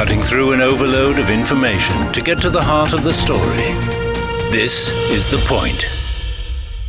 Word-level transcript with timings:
cutting 0.00 0.22
through 0.22 0.52
an 0.52 0.62
overload 0.62 1.18
of 1.18 1.28
information 1.28 2.10
to 2.10 2.22
get 2.22 2.40
to 2.40 2.48
the 2.48 2.62
heart 2.62 2.94
of 2.94 3.04
the 3.04 3.12
story. 3.12 3.70
This 4.50 4.90
is 5.10 5.30
The 5.30 5.36
Point. 5.46 5.84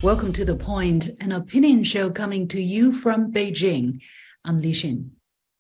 Welcome 0.02 0.32
to 0.32 0.46
The 0.46 0.56
Point, 0.56 1.10
an 1.20 1.34
opinion 1.34 1.84
show 1.84 2.10
coming 2.10 2.48
to 2.48 2.62
you 2.62 2.94
from 2.94 3.34
Beijing. 3.34 4.00
I'm 4.46 4.60
Liu 4.62 4.72
Xin. 4.72 5.10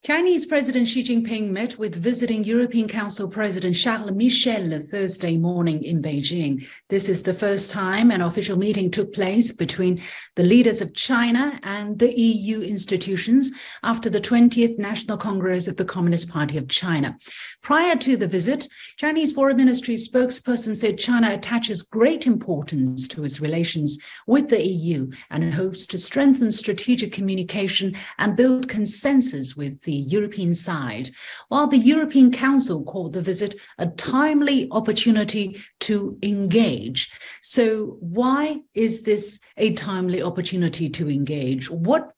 Chinese 0.04 0.48
President 0.48 0.88
Xi 0.88 1.04
Jinping 1.04 1.52
met 1.52 1.78
with 1.78 1.94
visiting 1.94 2.44
European 2.44 2.88
Council 2.88 3.29
President 3.29 3.76
Charles 3.76 4.12
Michel 4.12 4.79
Thursday 4.79 5.38
morning 5.38 5.84
in 5.84 6.02
Beijing. 6.02 6.67
This 6.90 7.08
is 7.08 7.22
the 7.22 7.35
first 7.35 7.70
time 7.70 8.10
an 8.10 8.24
official 8.24 8.58
meeting 8.58 8.90
took 8.90 9.13
place 9.13 9.52
between 9.52 10.02
the 10.35 10.42
leaders 10.42 10.81
of 10.81 10.96
China 10.96 11.60
and 11.62 11.99
the 11.99 12.20
EU 12.20 12.62
institutions 12.62 13.52
after 13.84 14.10
the 14.10 14.20
20th 14.20 14.79
National 14.79 15.17
Congress 15.17 15.67
of 15.67 15.78
the 15.78 15.85
Communist 15.85 16.30
Party 16.30 16.58
of 16.58 16.68
China. 16.68 17.16
Prior 17.62 17.95
to 17.97 18.17
the 18.17 18.27
visit, 18.27 18.67
Chinese 18.97 19.31
Foreign 19.31 19.58
Ministry 19.58 19.97
spokesperson 19.97 20.75
said 20.75 20.97
China 20.97 21.31
attaches 21.31 21.83
great 21.83 22.25
importance 22.25 23.08
to 23.09 23.23
its 23.23 23.39
relations 23.39 23.99
with 24.25 24.49
the 24.49 24.66
EU 24.66 25.11
and 25.30 25.53
hopes 25.53 25.86
to 25.86 25.99
strengthen 25.99 26.52
strategic 26.52 27.11
communication 27.11 27.95
and 28.17 28.36
build 28.36 28.67
consensus 28.67 29.55
with 29.55 29.80
the 29.83 29.91
the 29.91 30.16
European 30.16 30.54
side, 30.54 31.09
while 31.50 31.68
the 31.68 31.77
European 31.77 32.31
Council 32.31 32.84
called 32.84 33.13
the 33.13 33.22
visit 33.22 33.55
a 33.77 33.88
timely 33.88 34.67
opportunity 34.72 35.62
to 35.81 36.17
engage. 36.23 37.12
So, 37.41 37.98
why 38.00 38.62
is 38.73 39.02
this 39.02 39.40
a 39.58 39.73
timely 39.73 40.22
opportunity 40.22 40.90
to 40.90 41.09
engage? 41.09 41.70
What 41.70 42.12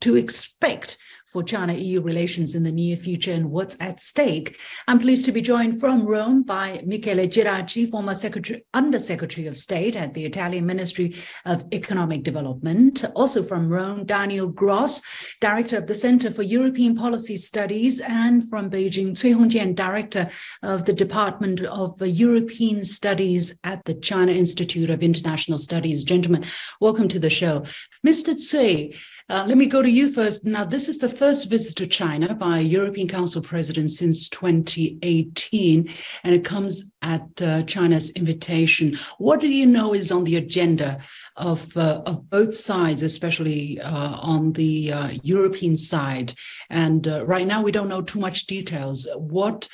to 0.00 0.16
expect 0.16 0.98
for 1.32 1.42
China 1.42 1.74
EU 1.74 2.00
relations 2.00 2.54
in 2.54 2.64
the 2.64 2.72
near 2.72 2.96
future 2.96 3.32
and 3.32 3.50
what's 3.50 3.76
at 3.80 4.00
stake. 4.00 4.58
I'm 4.88 4.98
pleased 4.98 5.24
to 5.26 5.32
be 5.32 5.40
joined 5.40 5.78
from 5.78 6.04
Rome 6.04 6.42
by 6.42 6.82
Michele 6.84 7.28
Geraci, 7.28 7.88
former 7.88 8.14
Secretary, 8.14 8.64
Undersecretary 8.74 9.46
of 9.46 9.56
State 9.56 9.94
at 9.94 10.14
the 10.14 10.24
Italian 10.24 10.66
Ministry 10.66 11.14
of 11.44 11.64
Economic 11.72 12.24
Development. 12.24 13.04
Also 13.14 13.42
from 13.42 13.68
Rome, 13.68 14.04
Daniel 14.04 14.48
Gros, 14.48 15.02
Director 15.40 15.78
of 15.78 15.86
the 15.86 15.94
Center 15.94 16.30
for 16.30 16.42
European 16.42 16.96
Policy 16.96 17.36
Studies, 17.36 18.00
and 18.00 18.48
from 18.48 18.68
Beijing, 18.68 19.18
Cui 19.18 19.32
Hongjian, 19.32 19.74
Director 19.74 20.28
of 20.62 20.84
the 20.84 20.92
Department 20.92 21.60
of 21.60 22.00
European 22.00 22.84
Studies 22.84 23.58
at 23.62 23.84
the 23.84 23.94
China 23.94 24.32
Institute 24.32 24.90
of 24.90 25.02
International 25.02 25.58
Studies. 25.58 26.04
Gentlemen, 26.04 26.44
welcome 26.80 27.08
to 27.08 27.18
the 27.18 27.30
show. 27.30 27.64
Mr. 28.04 28.34
Cui, 28.50 28.96
uh, 29.30 29.44
let 29.46 29.56
me 29.56 29.66
go 29.66 29.80
to 29.80 29.90
you 29.90 30.12
first. 30.12 30.44
Now, 30.44 30.64
this 30.64 30.88
is 30.88 30.98
the 30.98 31.08
first 31.08 31.48
visit 31.48 31.76
to 31.76 31.86
China 31.86 32.34
by 32.34 32.58
a 32.58 32.62
European 32.62 33.06
Council 33.06 33.40
president 33.40 33.92
since 33.92 34.28
2018, 34.28 35.94
and 36.24 36.34
it 36.34 36.44
comes 36.44 36.90
at 37.02 37.22
uh, 37.40 37.62
China's 37.62 38.10
invitation. 38.10 38.98
What 39.18 39.40
do 39.40 39.46
you 39.46 39.66
know 39.66 39.94
is 39.94 40.10
on 40.10 40.24
the 40.24 40.34
agenda 40.34 40.98
of, 41.36 41.76
uh, 41.76 42.02
of 42.06 42.28
both 42.28 42.56
sides, 42.56 43.04
especially 43.04 43.80
uh, 43.80 44.16
on 44.16 44.52
the 44.52 44.92
uh, 44.92 45.08
European 45.22 45.76
side? 45.76 46.34
And 46.68 47.06
uh, 47.06 47.24
right 47.24 47.46
now, 47.46 47.62
we 47.62 47.70
don't 47.70 47.88
know 47.88 48.02
too 48.02 48.18
much 48.18 48.46
details. 48.46 49.06
What 49.14 49.68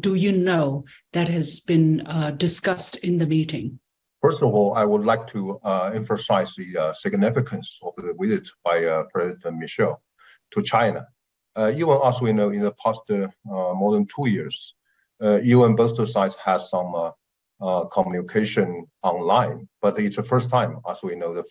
do 0.00 0.14
you 0.14 0.32
know 0.32 0.86
that 1.12 1.28
has 1.28 1.60
been 1.60 2.02
discussed 2.38 2.96
in 2.96 3.18
the 3.18 3.26
meeting? 3.26 3.78
First 4.26 4.42
of 4.42 4.52
all, 4.52 4.74
I 4.74 4.84
would 4.84 5.04
like 5.04 5.28
to 5.28 5.60
uh, 5.62 5.92
emphasize 5.94 6.52
the 6.56 6.76
uh, 6.76 6.92
significance 6.94 7.78
of 7.80 7.92
the 7.96 8.12
visit 8.18 8.48
by 8.64 8.84
uh, 8.84 9.04
President 9.12 9.56
Michel 9.56 10.02
to 10.50 10.62
China. 10.62 11.06
Uh, 11.54 11.70
even 11.76 12.00
as 12.02 12.20
we 12.20 12.32
know, 12.32 12.50
in 12.50 12.62
the 12.62 12.72
past 12.72 13.08
uh, 13.08 13.28
more 13.44 13.92
than 13.92 14.04
two 14.06 14.28
years, 14.28 14.74
uh, 15.22 15.38
even 15.44 15.76
both 15.76 15.96
sides 16.08 16.34
had 16.44 16.60
some 16.60 17.12
communication 17.92 18.86
online, 19.04 19.68
but 19.80 19.96
it's 20.00 20.16
the 20.16 20.24
first 20.24 20.50
time, 20.50 20.80
as 20.90 21.04
we 21.04 21.14
know, 21.14 21.32
the 21.32 21.44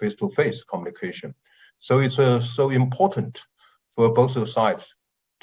face-to-face 0.00 0.64
communication. 0.64 1.32
So 1.78 2.00
it's 2.00 2.16
so 2.56 2.70
important 2.70 3.40
for 3.94 4.12
both 4.12 4.48
sides 4.48 4.84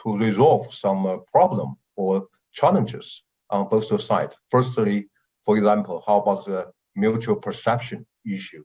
to 0.02 0.18
resolve 0.18 0.74
some 0.74 1.22
problem 1.32 1.78
or 1.96 2.28
challenges 2.52 3.24
on 3.50 3.70
both 3.70 4.02
sides. 4.02 4.36
Firstly, 4.52 5.08
for 5.46 5.58
example, 5.58 6.04
how 6.06 6.20
about 6.22 6.46
the 6.46 6.72
mutual 6.96 7.36
perception 7.36 8.06
issue? 8.26 8.64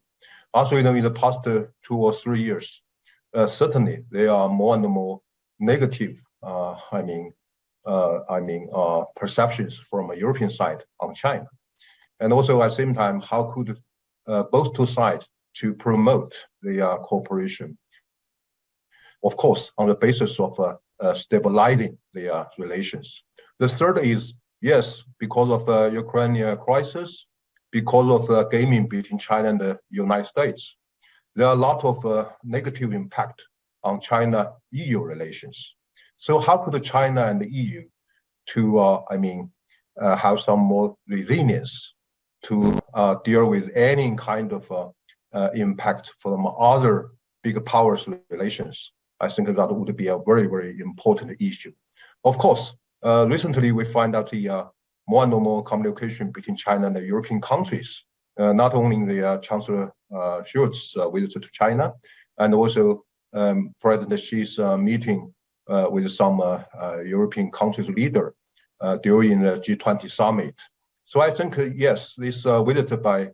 Also, 0.55 0.77
you 0.77 0.83
know, 0.83 0.95
in 0.95 1.05
the 1.05 1.11
past 1.11 1.41
two 1.45 1.97
or 1.97 2.13
three 2.13 2.43
years, 2.43 2.83
uh, 3.35 3.47
certainly 3.47 4.05
there 4.11 4.31
are 4.31 4.49
more 4.49 4.75
and 4.75 4.85
more 4.89 5.21
negative, 5.59 6.17
uh, 6.43 6.77
I 6.93 7.03
mean, 7.03 7.33
uh, 7.87 8.21
I 8.29 8.41
mean, 8.41 8.69
uh, 8.75 9.05
perceptions 9.17 9.77
from 9.77 10.11
a 10.11 10.17
European 10.17 10.51
side 10.51 10.85
on 11.01 11.15
China. 11.15 11.47
And 12.21 12.33
also 12.33 12.63
at 12.63 12.71
the 12.71 12.77
same 12.77 12.95
time, 12.95 13.21
how 13.21 13.53
could 13.55 13.79
uh, 14.27 14.45
both 14.45 14.75
two 14.75 14.87
sides 14.87 15.27
to 15.57 15.75
promote 15.75 16.35
the 16.63 16.81
uh, 16.87 16.97
cooperation? 16.99 17.79
Of 19.25 19.37
course, 19.37 19.73
on 19.79 19.89
the 19.89 19.95
basis 19.95 20.39
of 20.39 20.59
stabilizing 21.15 21.99
the 22.15 22.47
relations. 22.59 23.25
The 23.59 23.69
third 23.69 23.99
is 23.99 24.35
Yes, 24.61 25.05
because 25.19 25.51
of 25.51 25.67
the 25.67 25.91
Ukrainian 25.91 26.57
crisis, 26.57 27.27
because 27.71 28.09
of 28.11 28.27
the 28.27 28.45
gaming 28.49 28.89
between 28.89 29.19
China 29.19 29.49
and 29.51 29.61
the 29.61 29.79
United 29.91 30.27
States, 30.27 30.77
there 31.37 31.47
are 31.47 31.53
a 31.53 31.65
lot 31.69 31.85
of 31.85 32.05
uh, 32.05 32.29
negative 32.43 32.93
impact 32.93 33.43
on 33.85 34.01
China-EU 34.01 35.01
relations. 35.01 35.77
So 36.17 36.41
how 36.41 36.57
could 36.59 36.83
China 36.83 37.27
and 37.27 37.41
the 37.41 37.49
EU 37.49 37.85
to, 38.51 38.79
uh, 38.79 39.03
I 39.09 39.17
mean, 39.17 39.53
uh, 40.01 40.17
have 40.17 40.41
some 40.41 40.61
more 40.61 40.97
resilience 41.07 41.95
to 42.45 42.79
uh, 42.95 43.17
deal 43.25 43.47
with 43.47 43.71
any 43.77 44.17
kind 44.17 44.53
of 44.53 44.71
uh, 44.73 44.89
uh, 45.33 45.51
impact 45.55 46.13
from 46.19 46.47
other 46.59 47.11
big 47.45 47.65
powers 47.65 48.09
relations? 48.31 48.93
I 49.21 49.29
think 49.29 49.49
that 49.49 49.73
would 49.73 49.97
be 49.97 50.09
a 50.09 50.19
very, 50.19 50.47
very 50.49 50.81
important 50.81 51.41
issue. 51.41 51.73
Of 52.25 52.39
course, 52.39 52.75
uh, 53.05 53.27
recently, 53.29 53.73
we 53.73 53.85
find 53.85 54.17
out 54.17 54.31
the 54.31 54.49
uh, 54.49 54.65
more 55.09 55.23
and 55.23 55.33
more 55.33 55.63
communication 55.63 56.31
between 56.31 56.57
China 56.57 56.87
and 56.87 56.97
the 56.97 57.03
European 57.03 57.41
countries, 57.41 58.05
uh, 58.39 58.53
not 58.53 58.75
only 58.75 59.05
the 59.07 59.27
uh, 59.27 59.39
Chancellor 59.39 59.93
uh, 60.13 60.43
Scholz 60.43 60.97
uh, 60.97 61.09
visit 61.11 61.43
to 61.43 61.49
China, 61.53 61.95
and 62.39 62.55
also 62.55 63.05
um, 63.33 63.75
President 63.81 64.21
Xi's 64.21 64.59
uh, 64.59 64.77
meeting 64.77 65.33
with 65.91 66.11
some 66.11 66.41
European 67.05 67.51
countries 67.51 67.91
leader 67.91 68.35
during 69.03 69.43
the 69.43 69.59
G20 69.59 70.11
summit. 70.11 70.55
So 71.05 71.21
I 71.21 71.31
think, 71.31 71.59
yes, 71.75 72.15
this 72.17 72.45
visit 72.45 73.03
by 73.03 73.29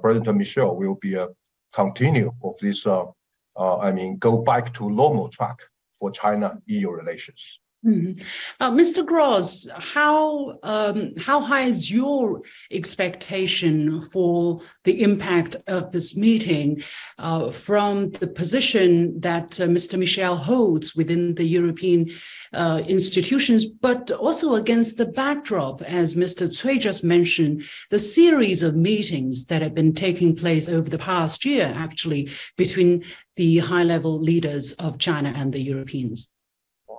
President 0.00 0.38
Michel 0.38 0.76
will 0.76 0.94
be 0.94 1.14
a 1.14 1.26
continue 1.72 2.32
of 2.44 2.54
this, 2.60 2.86
I 2.86 3.90
mean, 3.90 4.18
go 4.18 4.38
back 4.42 4.72
to 4.74 4.88
normal 4.88 5.28
track 5.30 5.58
for 5.98 6.12
China-EU 6.12 6.90
relations. 6.92 7.58
Mm-hmm. 7.86 8.20
Uh, 8.58 8.72
Mr. 8.72 9.06
Gros, 9.06 9.68
how 9.72 10.58
um, 10.64 11.12
how 11.16 11.40
high 11.40 11.62
is 11.62 11.88
your 11.88 12.42
expectation 12.72 14.02
for 14.02 14.62
the 14.82 15.00
impact 15.00 15.54
of 15.68 15.92
this 15.92 16.16
meeting 16.16 16.82
uh, 17.18 17.52
from 17.52 18.10
the 18.10 18.26
position 18.26 19.20
that 19.20 19.60
uh, 19.60 19.66
Mr. 19.66 19.96
Michel 19.96 20.34
holds 20.36 20.96
within 20.96 21.36
the 21.36 21.44
European 21.44 22.10
uh, 22.52 22.82
institutions, 22.88 23.64
but 23.64 24.10
also 24.10 24.56
against 24.56 24.96
the 24.96 25.06
backdrop, 25.06 25.80
as 25.82 26.16
Mr. 26.16 26.50
Cui 26.50 26.78
just 26.78 27.04
mentioned, 27.04 27.62
the 27.90 27.98
series 28.00 28.64
of 28.64 28.74
meetings 28.74 29.44
that 29.44 29.62
have 29.62 29.74
been 29.74 29.94
taking 29.94 30.34
place 30.34 30.68
over 30.68 30.90
the 30.90 30.98
past 30.98 31.44
year, 31.44 31.72
actually, 31.76 32.28
between 32.56 33.04
the 33.36 33.58
high-level 33.58 34.18
leaders 34.18 34.72
of 34.72 34.98
China 34.98 35.32
and 35.36 35.52
the 35.52 35.60
Europeans? 35.60 36.32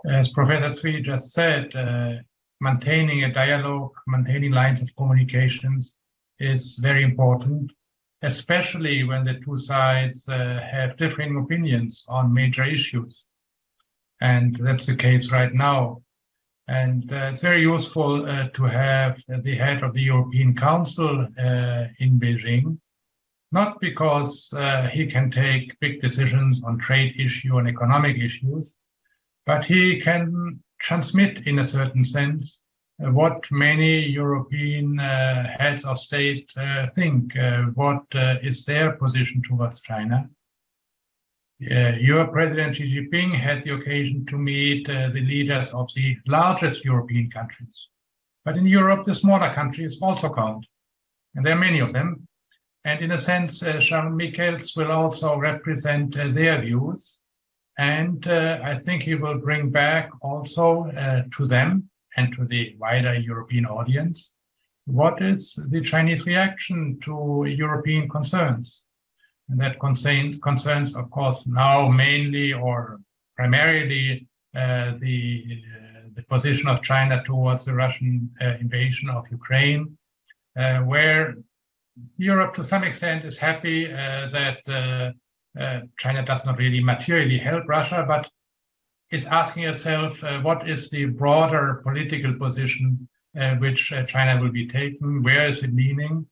As 0.07 0.29
Professor 0.29 0.73
Cui 0.75 1.01
just 1.01 1.31
said, 1.31 1.75
uh, 1.75 2.21
maintaining 2.61 3.23
a 3.23 3.33
dialogue, 3.33 3.91
maintaining 4.07 4.51
lines 4.51 4.81
of 4.81 4.95
communications 4.95 5.97
is 6.39 6.77
very 6.77 7.03
important, 7.03 7.71
especially 8.21 9.03
when 9.03 9.25
the 9.25 9.39
two 9.43 9.57
sides 9.57 10.27
uh, 10.29 10.59
have 10.71 10.97
differing 10.97 11.37
opinions 11.37 12.05
on 12.07 12.33
major 12.33 12.63
issues. 12.63 13.23
And 14.21 14.57
that's 14.61 14.85
the 14.85 14.95
case 14.95 15.31
right 15.31 15.53
now. 15.53 16.01
And 16.67 17.11
uh, 17.11 17.31
it's 17.31 17.41
very 17.41 17.61
useful 17.61 18.29
uh, 18.29 18.49
to 18.53 18.63
have 18.63 19.19
the 19.27 19.55
head 19.55 19.83
of 19.83 19.93
the 19.93 20.03
European 20.03 20.55
Council 20.55 21.27
uh, 21.37 21.85
in 21.99 22.19
Beijing, 22.19 22.77
not 23.51 23.81
because 23.81 24.53
uh, 24.53 24.87
he 24.87 25.07
can 25.07 25.31
take 25.31 25.79
big 25.79 26.01
decisions 26.01 26.61
on 26.63 26.77
trade 26.77 27.15
issue 27.19 27.57
and 27.57 27.67
economic 27.67 28.17
issues, 28.17 28.75
but 29.49 29.65
he 29.65 29.99
can 29.99 30.59
transmit 30.79 31.47
in 31.47 31.57
a 31.57 31.65
certain 31.65 32.05
sense 32.05 32.59
uh, 33.03 33.11
what 33.11 33.39
many 33.49 34.05
European 34.21 34.99
uh, 34.99 35.47
heads 35.57 35.83
of 35.85 35.97
state 35.97 36.47
uh, 36.55 36.85
think, 36.93 37.35
uh, 37.35 37.63
what 37.73 38.03
uh, 38.13 38.35
is 38.43 38.63
their 38.65 38.91
position 38.91 39.41
towards 39.49 39.81
China. 39.81 40.29
uh, 41.71 41.93
your 42.09 42.27
President 42.27 42.75
Xi 42.75 42.85
Jinping 42.93 43.31
had 43.47 43.63
the 43.63 43.73
occasion 43.73 44.23
to 44.27 44.37
meet 44.37 44.85
the 44.85 45.23
leaders 45.33 45.69
of 45.71 45.87
the 45.95 46.15
largest 46.27 46.85
European 46.85 47.31
countries. 47.31 47.75
But 48.45 48.55
in 48.55 48.67
Europe, 48.67 49.03
the 49.05 49.15
smaller 49.15 49.51
countries 49.59 49.97
also 49.99 50.29
count, 50.31 50.63
and 51.33 51.43
there 51.43 51.55
are 51.57 51.65
many 51.67 51.79
of 51.79 51.91
them. 51.91 52.27
And 52.85 53.01
in 53.01 53.11
a 53.11 53.17
sense, 53.17 53.63
Charles 53.87 54.15
Michels 54.15 54.75
will 54.77 54.91
also 54.91 55.37
represent 55.37 56.13
their 56.13 56.61
views. 56.61 57.18
And 57.79 58.27
uh, 58.27 58.59
I 58.61 58.77
think 58.79 59.03
he 59.03 59.15
will 59.15 59.39
bring 59.39 59.69
back 59.69 60.11
also 60.21 60.91
uh, 60.91 61.23
to 61.37 61.47
them 61.47 61.89
and 62.17 62.35
to 62.35 62.43
the 62.43 62.75
wider 62.77 63.13
European 63.13 63.65
audience 63.65 64.31
what 64.85 65.21
is 65.21 65.57
the 65.69 65.81
Chinese 65.81 66.25
reaction 66.25 66.99
to 67.05 67.45
European 67.47 68.09
concerns. 68.09 68.83
And 69.47 69.59
that 69.61 69.79
concern, 69.79 70.41
concerns, 70.41 70.95
of 70.95 71.09
course, 71.11 71.45
now 71.45 71.87
mainly 71.87 72.53
or 72.53 72.99
primarily 73.37 74.27
uh, 74.55 74.93
the, 74.99 75.61
uh, 75.73 76.09
the 76.15 76.23
position 76.23 76.67
of 76.67 76.81
China 76.81 77.23
towards 77.23 77.65
the 77.65 77.73
Russian 77.73 78.29
uh, 78.41 78.55
invasion 78.59 79.09
of 79.09 79.25
Ukraine, 79.31 79.97
uh, 80.57 80.79
where 80.79 81.35
Europe, 82.17 82.55
to 82.55 82.63
some 82.63 82.83
extent, 82.83 83.25
is 83.25 83.37
happy 83.37 83.87
that 83.87 85.13
China 85.97 86.25
does 86.25 86.45
not 86.45 86.57
really 86.57 86.83
materially 86.83 87.37
help 87.37 87.67
Russia, 87.67 88.05
but 88.07 88.29
is 89.11 89.25
asking 89.25 89.63
itself 89.63 90.21
what 90.43 90.69
is 90.69 90.89
the 90.89 91.05
broader 91.05 91.81
political 91.83 92.33
position 92.33 93.07
which 93.59 93.91
China 94.07 94.41
will 94.41 94.51
be 94.51 94.67
taking, 94.67 95.23
where 95.23 95.47
is 95.47 95.63
it 95.63 95.73
leaning, 95.73 96.27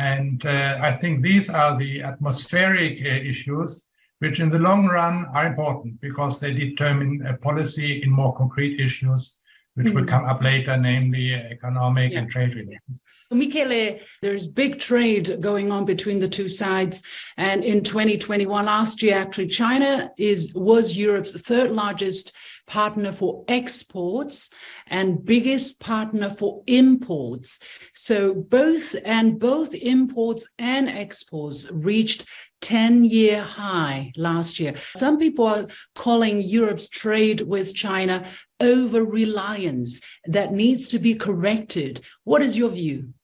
and 0.00 0.46
uh, 0.46 0.78
I 0.80 0.96
think 0.96 1.22
these 1.22 1.50
are 1.50 1.76
the 1.76 2.00
atmospheric 2.00 3.02
uh, 3.04 3.28
issues, 3.28 3.86
which 4.20 4.40
in 4.40 4.48
the 4.48 4.58
long 4.58 4.86
run 4.86 5.26
are 5.34 5.46
important 5.46 6.00
because 6.00 6.40
they 6.40 6.54
determine 6.54 7.26
a 7.26 7.36
policy 7.36 8.02
in 8.02 8.10
more 8.10 8.34
concrete 8.34 8.80
issues, 8.80 9.36
which 9.74 9.86
mm-hmm. 9.86 9.96
will 9.96 10.06
come 10.06 10.24
up 10.24 10.42
later, 10.42 10.76
namely 10.76 11.34
economic 11.34 12.12
yeah. 12.12 12.18
and 12.18 12.30
trade 12.30 12.54
relations. 12.54 13.04
Michele, 13.32 14.00
there's 14.22 14.48
big 14.48 14.80
trade 14.80 15.40
going 15.40 15.70
on 15.70 15.84
between 15.84 16.18
the 16.18 16.28
two 16.28 16.48
sides. 16.48 17.02
And 17.36 17.62
in 17.62 17.84
2021, 17.84 18.66
last 18.66 19.02
year, 19.02 19.14
actually, 19.14 19.46
China 19.46 20.10
is 20.18 20.52
was 20.54 20.96
Europe's 20.96 21.40
third 21.40 21.70
largest 21.70 22.32
partner 22.66 23.12
for 23.12 23.44
exports 23.48 24.50
and 24.86 25.24
biggest 25.24 25.80
partner 25.80 26.30
for 26.30 26.62
imports. 26.66 27.60
So 27.94 28.34
both 28.34 28.96
and 29.04 29.38
both 29.38 29.74
imports 29.74 30.48
and 30.58 30.88
exports 30.88 31.70
reached 31.70 32.26
10 32.60 33.04
year 33.04 33.42
high 33.42 34.12
last 34.16 34.60
year. 34.60 34.74
Some 34.94 35.18
people 35.18 35.46
are 35.46 35.66
calling 35.94 36.40
Europe's 36.40 36.88
trade 36.88 37.40
with 37.42 37.74
China 37.74 38.26
over 38.60 39.04
reliance 39.04 40.00
that 40.26 40.52
needs 40.52 40.88
to 40.88 40.98
be 40.98 41.14
corrected. 41.14 42.00
What 42.24 42.42
is 42.42 42.56
your 42.56 42.70
view? 42.70 43.14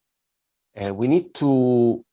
Uh, 0.76 0.92
we 0.94 1.08
need 1.08 1.34
to 1.34 2.04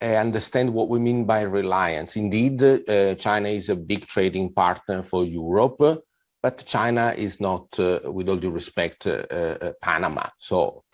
uh, 0.00 0.06
understand 0.06 0.72
what 0.72 0.88
we 0.88 0.98
mean 0.98 1.24
by 1.24 1.42
reliance. 1.42 2.16
Indeed, 2.16 2.62
uh, 2.62 3.14
China 3.16 3.48
is 3.48 3.68
a 3.68 3.76
big 3.76 4.06
trading 4.06 4.52
partner 4.52 5.02
for 5.02 5.24
Europe. 5.24 6.04
But 6.40 6.64
China 6.66 7.12
is 7.16 7.40
not, 7.40 7.78
uh, 7.80 8.00
with 8.04 8.28
all 8.28 8.36
due 8.36 8.50
respect, 8.50 9.08
uh, 9.08 9.26
uh, 9.30 9.72
Panama. 9.82 10.28
So 10.38 10.84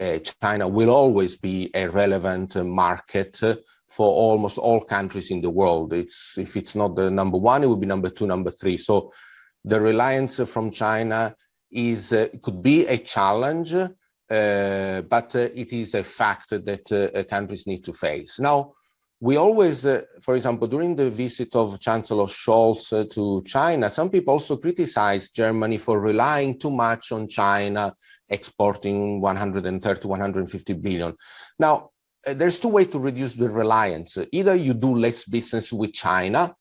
China 0.43 0.69
will 0.69 0.89
always 0.89 1.37
be 1.37 1.71
a 1.75 1.87
relevant 1.87 2.57
market 2.65 3.39
for 3.89 4.07
almost 4.07 4.59
all 4.59 4.81
countries 4.81 5.31
in 5.31 5.41
the 5.41 5.51
world. 5.51 5.93
It's 5.93 6.37
if 6.39 6.57
it's 6.57 6.75
not 6.75 6.97
the 6.97 7.11
number 7.11 7.39
one, 7.39 7.63
it 7.63 7.67
will 7.67 7.77
be 7.77 7.87
number 7.87 8.11
two, 8.11 8.27
number 8.27 8.51
three. 8.51 8.77
So 8.77 9.13
the 9.65 9.81
reliance 9.81 10.41
from 10.49 10.71
China 10.71 11.35
is 11.71 12.13
uh, 12.13 12.29
could 12.43 12.63
be 12.63 12.87
a 12.87 12.99
challenge, 12.99 13.73
uh, 13.75 13.89
but 15.03 15.35
uh, 15.37 15.51
it 15.55 15.73
is 15.73 15.95
a 15.95 16.05
fact 16.05 16.51
that 16.51 17.27
countries 17.29 17.67
need 17.67 17.85
to 17.85 17.93
face. 17.93 18.39
Now, 18.39 18.75
we 19.25 19.37
always, 19.37 19.87
uh, 19.87 20.03
for 20.21 20.37
example, 20.37 20.69
during 20.69 20.95
the 20.95 21.09
visit 21.09 21.57
of 21.57 21.81
Chancellor 21.81 22.27
Scholz 22.27 22.93
uh, 22.93 23.05
to 23.15 23.43
China, 23.47 23.89
some 23.89 24.11
people 24.11 24.33
also 24.33 24.59
criticized 24.59 25.35
Germany 25.35 25.79
for 25.79 25.99
relying 25.99 26.59
too 26.59 26.71
much 26.71 27.11
on 27.11 27.27
China 27.27 27.95
exporting 28.29 29.23
130, 29.23 30.09
150 30.09 30.73
billion. 30.75 31.15
Now, 31.59 31.77
uh, 31.77 31.94
there's 32.27 32.59
two 32.59 32.69
ways 32.69 32.89
to 32.89 32.99
reduce 32.99 33.35
the 33.35 33.49
reliance. 33.49 34.19
Either 34.33 34.55
you 34.55 34.75
do 34.75 34.95
less 34.95 35.25
business 35.25 35.73
with 35.73 35.93
China, 35.93 36.55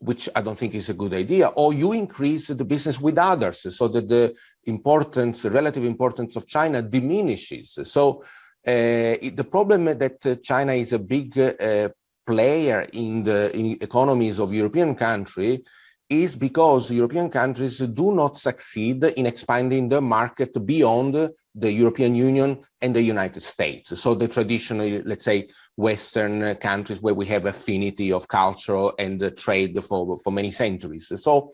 which 0.00 0.28
I 0.34 0.42
don't 0.42 0.58
think 0.58 0.74
is 0.74 0.88
a 0.88 0.94
good 0.94 1.14
idea, 1.14 1.48
or 1.48 1.72
you 1.72 1.92
increase 1.92 2.48
the 2.48 2.64
business 2.64 3.00
with 3.00 3.18
others 3.18 3.66
so 3.76 3.88
that 3.88 4.08
the 4.08 4.34
importance, 4.64 5.44
relative 5.44 5.84
importance 5.84 6.36
of 6.36 6.46
China 6.46 6.82
diminishes. 6.82 7.78
So 7.84 8.22
uh, 8.66 9.16
the 9.40 9.46
problem 9.50 9.86
that 9.86 10.24
uh, 10.26 10.36
China 10.36 10.72
is 10.72 10.92
a 10.92 10.98
big 10.98 11.38
uh, 11.38 11.88
player 12.26 12.86
in 12.92 13.24
the 13.24 13.56
in 13.56 13.78
economies 13.80 14.38
of 14.38 14.52
European 14.52 14.94
country 14.94 15.64
is 16.08 16.36
because 16.36 16.90
European 16.90 17.28
countries 17.30 17.78
do 17.78 18.12
not 18.12 18.38
succeed 18.38 19.04
in 19.04 19.26
expanding 19.26 19.88
the 19.88 20.00
market 20.00 20.52
beyond 20.64 21.30
the 21.60 21.72
European 21.72 22.14
Union 22.14 22.58
and 22.80 22.94
the 22.94 23.02
United 23.02 23.42
States. 23.42 23.98
So 24.00 24.14
the 24.14 24.28
traditional, 24.28 25.02
let's 25.04 25.24
say, 25.24 25.48
Western 25.76 26.54
countries 26.56 27.02
where 27.02 27.14
we 27.14 27.26
have 27.26 27.46
affinity 27.46 28.12
of 28.12 28.28
culture 28.28 28.90
and 28.98 29.36
trade 29.36 29.82
for, 29.82 30.18
for 30.18 30.32
many 30.32 30.50
centuries. 30.50 31.10
So 31.16 31.52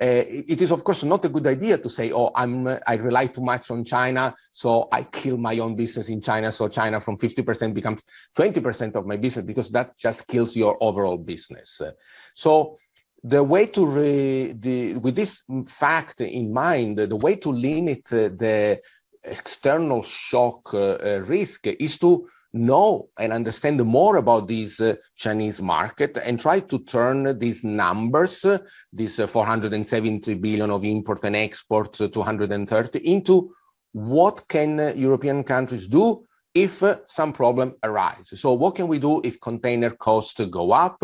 uh, 0.00 0.24
it 0.28 0.60
is 0.60 0.70
of 0.70 0.84
course 0.84 1.04
not 1.04 1.24
a 1.24 1.28
good 1.28 1.46
idea 1.46 1.78
to 1.78 1.88
say, 1.88 2.12
"Oh, 2.12 2.30
I'm 2.34 2.68
I 2.86 2.94
rely 2.96 3.28
too 3.28 3.40
much 3.40 3.70
on 3.70 3.82
China, 3.82 4.34
so 4.52 4.88
I 4.92 5.04
kill 5.04 5.38
my 5.38 5.58
own 5.58 5.74
business 5.74 6.10
in 6.10 6.20
China, 6.20 6.52
so 6.52 6.68
China 6.68 7.00
from 7.00 7.16
50% 7.16 7.72
becomes 7.72 8.02
20% 8.36 8.94
of 8.94 9.06
my 9.06 9.16
business," 9.16 9.46
because 9.46 9.70
that 9.70 9.96
just 9.96 10.26
kills 10.26 10.54
your 10.54 10.76
overall 10.82 11.16
business. 11.16 11.80
So 12.34 12.76
the 13.22 13.42
way 13.42 13.66
to 13.66 13.86
re, 13.86 14.52
the, 14.52 14.94
with 14.94 15.16
this 15.16 15.42
fact 15.66 16.20
in 16.20 16.52
mind, 16.52 16.98
the 16.98 17.16
way 17.16 17.36
to 17.36 17.50
limit 17.50 18.04
the 18.04 18.78
external 19.26 20.02
shock 20.02 20.72
uh, 20.74 21.22
risk 21.26 21.66
is 21.66 21.98
to 21.98 22.28
know 22.52 23.08
and 23.18 23.32
understand 23.32 23.84
more 23.84 24.16
about 24.16 24.48
this 24.48 24.80
uh, 24.80 24.94
Chinese 25.16 25.60
market 25.60 26.18
and 26.22 26.40
try 26.40 26.60
to 26.60 26.78
turn 26.80 27.38
these 27.38 27.62
numbers, 27.62 28.44
uh, 28.44 28.58
these 28.92 29.18
uh, 29.18 29.26
470 29.26 30.34
billion 30.34 30.70
of 30.70 30.84
import 30.84 31.24
and 31.24 31.36
export, 31.36 32.00
uh, 32.00 32.08
230, 32.08 32.98
into 33.00 33.54
what 33.92 34.46
can 34.48 34.80
uh, 34.80 34.92
European 34.96 35.44
countries 35.44 35.86
do 35.86 36.24
if 36.54 36.82
uh, 36.82 36.96
some 37.06 37.32
problem 37.32 37.74
arises. 37.82 38.40
So 38.40 38.54
what 38.54 38.74
can 38.74 38.88
we 38.88 38.98
do 38.98 39.20
if 39.22 39.40
container 39.40 39.90
costs 39.90 40.40
go 40.50 40.72
up? 40.72 41.02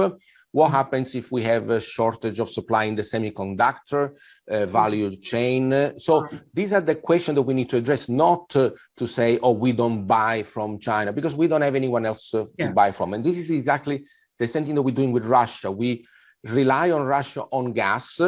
What 0.53 0.71
happens 0.71 1.15
if 1.15 1.33
we 1.33 1.43
have 1.45 1.71
a 1.71 1.81
shortage 1.81 2.39
of 2.39 2.49
supply 2.51 2.85
in 2.85 2.95
the 2.95 3.03
semiconductor 3.03 4.15
uh, 4.51 4.67
value 4.67 5.17
chain? 5.17 5.99
So 5.99 6.29
these 6.53 6.75
are 6.75 6.81
the 6.83 6.95
questions 6.95 7.37
that 7.37 7.43
we 7.43 7.55
need 7.55 7.71
to 7.71 7.79
address, 7.79 8.09
not 8.09 8.55
uh, 8.55 8.71
to 8.99 9.07
say, 9.07 9.39
oh, 9.43 9.53
we 9.53 9.73
don't 9.73 10.07
buy 10.07 10.43
from 10.43 10.79
China, 10.79 11.13
because 11.13 11.35
we 11.35 11.49
don't 11.49 11.63
have 11.63 11.75
anyone 11.75 12.05
else 12.05 12.35
uh, 12.35 12.45
yeah. 12.59 12.67
to 12.67 12.73
buy 12.73 12.93
from. 12.93 13.15
And 13.15 13.25
this 13.25 13.39
is 13.39 13.51
exactly 13.51 14.05
the 14.39 14.47
same 14.47 14.65
thing 14.67 14.75
that 14.75 14.83
we're 14.83 14.95
doing 14.95 15.13
with 15.13 15.25
Russia. 15.25 15.71
We 15.71 16.07
rely 16.45 16.91
on 16.91 17.03
Russia 17.03 17.43
on 17.51 17.73
gas, 17.73 18.21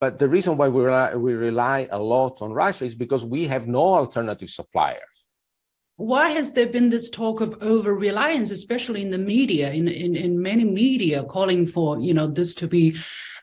but 0.00 0.18
the 0.18 0.28
reason 0.28 0.58
why 0.58 0.68
we 0.68 0.82
rely, 0.82 1.14
we 1.14 1.32
rely 1.32 1.88
a 1.90 1.98
lot 1.98 2.42
on 2.42 2.52
Russia 2.52 2.84
is 2.84 2.94
because 2.94 3.24
we 3.24 3.46
have 3.46 3.66
no 3.66 3.84
alternative 4.02 4.50
suppliers 4.50 5.09
why 6.00 6.30
has 6.30 6.52
there 6.52 6.66
been 6.66 6.88
this 6.88 7.10
talk 7.10 7.42
of 7.42 7.54
over 7.60 7.94
reliance 7.94 8.50
especially 8.50 9.02
in 9.02 9.10
the 9.10 9.18
media 9.18 9.70
in, 9.70 9.86
in 9.86 10.16
in 10.16 10.40
many 10.40 10.64
media 10.64 11.22
calling 11.24 11.66
for 11.66 12.00
you 12.00 12.14
know 12.14 12.26
this 12.26 12.54
to 12.54 12.66
be 12.66 12.96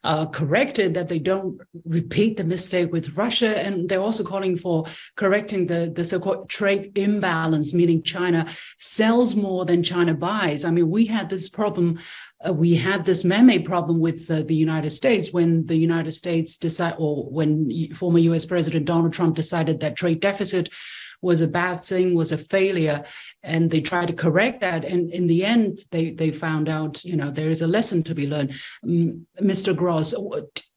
uh, 0.03 0.25
corrected 0.27 0.93
that 0.93 1.07
they 1.07 1.19
don't 1.19 1.59
repeat 1.85 2.35
the 2.35 2.43
mistake 2.43 2.91
with 2.91 3.15
russia 3.15 3.59
and 3.59 3.87
they're 3.87 4.01
also 4.01 4.23
calling 4.23 4.57
for 4.57 4.85
correcting 5.15 5.67
the 5.67 5.91
the 5.95 6.03
so-called 6.03 6.49
trade 6.49 6.91
imbalance 6.97 7.75
meaning 7.75 8.01
china 8.01 8.47
sells 8.79 9.35
more 9.35 9.63
than 9.63 9.83
china 9.83 10.13
buys 10.13 10.65
i 10.65 10.71
mean 10.71 10.89
we 10.89 11.05
had 11.05 11.29
this 11.29 11.47
problem 11.47 11.99
uh, 12.47 12.53
we 12.53 12.73
had 12.75 13.05
this 13.05 13.23
meme 13.23 13.63
problem 13.63 13.99
with 13.99 14.29
uh, 14.29 14.43
the 14.43 14.53
United 14.53 14.91
States 14.91 15.33
when 15.33 15.65
the 15.65 15.75
United 15.75 16.11
States 16.11 16.55
decided, 16.55 16.95
or 16.99 17.23
when 17.31 17.91
former 17.95 18.19
U.S. 18.19 18.45
President 18.45 18.85
Donald 18.85 19.11
Trump 19.11 19.35
decided 19.35 19.79
that 19.79 19.95
trade 19.95 20.19
deficit 20.19 20.69
was 21.21 21.41
a 21.41 21.47
bad 21.47 21.79
thing, 21.79 22.15
was 22.15 22.31
a 22.31 22.37
failure, 22.37 23.03
and 23.43 23.69
they 23.69 23.81
tried 23.81 24.07
to 24.07 24.13
correct 24.13 24.61
that. 24.61 24.85
And 24.85 25.09
in 25.11 25.27
the 25.27 25.43
end, 25.43 25.79
they 25.91 26.11
they 26.11 26.31
found 26.31 26.69
out, 26.69 27.03
you 27.03 27.15
know, 27.15 27.31
there 27.31 27.49
is 27.49 27.61
a 27.61 27.67
lesson 27.67 28.03
to 28.03 28.15
be 28.15 28.27
learned. 28.27 28.53
Mr. 28.85 29.75
Gros, 29.75 30.13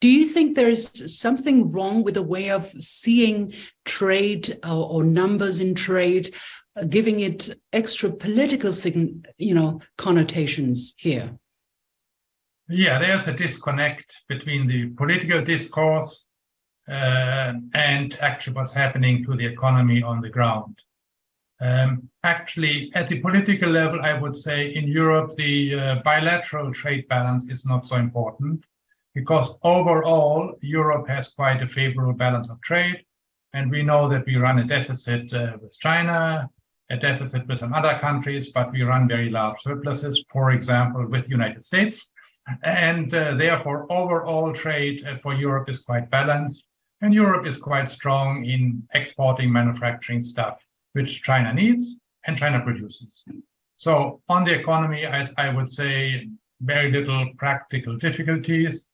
do 0.01 0.09
you 0.09 0.25
think 0.25 0.57
there 0.57 0.71
is 0.71 0.91
something 1.07 1.71
wrong 1.73 2.03
with 2.03 2.15
the 2.15 2.23
way 2.23 2.51
of 2.51 2.71
seeing 2.83 3.53
trade 3.85 4.59
or, 4.65 4.91
or 4.91 5.05
numbers 5.05 5.61
in 5.61 5.75
trade? 5.75 6.35
Uh, 6.77 6.85
giving 6.85 7.19
it 7.19 7.59
extra 7.73 8.09
political, 8.09 8.73
sign, 8.73 9.25
you 9.39 9.53
know, 9.53 9.81
connotations 9.99 10.95
here. 10.97 11.37
Yeah, 12.69 13.01
there's 13.01 13.27
a 13.27 13.33
disconnect 13.33 14.15
between 14.29 14.67
the 14.67 14.91
political 14.91 15.43
discourse 15.45 16.27
uh, 16.91 17.53
and 17.75 18.19
actually 18.21 18.55
what's 18.55 18.75
happening 18.75 19.25
to 19.25 19.37
the 19.37 19.47
economy 19.47 20.03
on 20.03 20.21
the 20.21 20.29
ground. 20.29 20.77
Um, 21.61 22.09
actually, 22.25 22.91
at 22.95 23.09
the 23.09 23.21
political 23.21 23.69
level, 23.69 24.01
I 24.03 24.15
would 24.15 24.37
say 24.37 24.75
in 24.75 24.89
Europe, 24.89 25.37
the 25.37 25.75
uh, 25.75 25.95
bilateral 26.03 26.73
trade 26.73 27.07
balance 27.09 27.49
is 27.51 27.67
not 27.67 27.87
so 27.87 27.97
important 27.97 28.65
because 29.15 29.59
overall, 29.63 30.55
Europe 30.63 31.09
has 31.09 31.29
quite 31.29 31.63
a 31.63 31.69
favorable 31.69 32.13
balance 32.13 32.49
of 32.51 32.61
trade. 32.63 33.05
And 33.53 33.71
we 33.71 33.83
know 33.83 34.09
that 34.09 34.25
we 34.27 34.37
run 34.37 34.61
a 34.61 34.65
deficit 34.65 35.33
uh, 35.33 35.57
with 35.61 35.77
China, 35.81 36.49
a 36.91 36.97
deficit 36.97 37.47
with 37.49 37.59
some 37.59 37.75
other 37.75 37.99
countries, 38.01 38.51
but 38.51 38.71
we 38.73 38.83
run 38.83 39.09
very 39.09 39.29
large 39.29 39.61
surpluses, 39.61 40.25
for 40.33 40.53
example, 40.53 41.07
with 41.07 41.25
the 41.25 41.31
United 41.31 41.65
States. 41.65 42.09
And 42.63 43.13
uh, 43.13 43.35
therefore, 43.35 43.87
overall 43.93 44.53
trade 44.53 45.05
uh, 45.05 45.19
for 45.23 45.35
Europe 45.35 45.69
is 45.69 45.81
quite 45.81 46.11
balanced. 46.11 46.65
And 47.01 47.15
Europe 47.15 47.47
is 47.47 47.57
quite 47.57 47.89
strong 47.89 48.45
in 48.45 48.87
exporting 48.93 49.51
manufacturing 49.53 50.23
stuff, 50.23 50.59
which 50.93 51.23
China 51.23 51.53
needs 51.53 51.99
and 52.27 52.37
China 52.37 52.61
produces. 52.61 53.25
So 53.77 54.21
on 54.29 54.45
the 54.45 54.53
economy, 54.53 55.07
I, 55.07 55.27
I 55.39 55.49
would 55.55 55.71
say 55.71 56.29
very 56.61 56.93
little 56.93 57.31
practical 57.39 57.97
difficulties. 57.97 58.91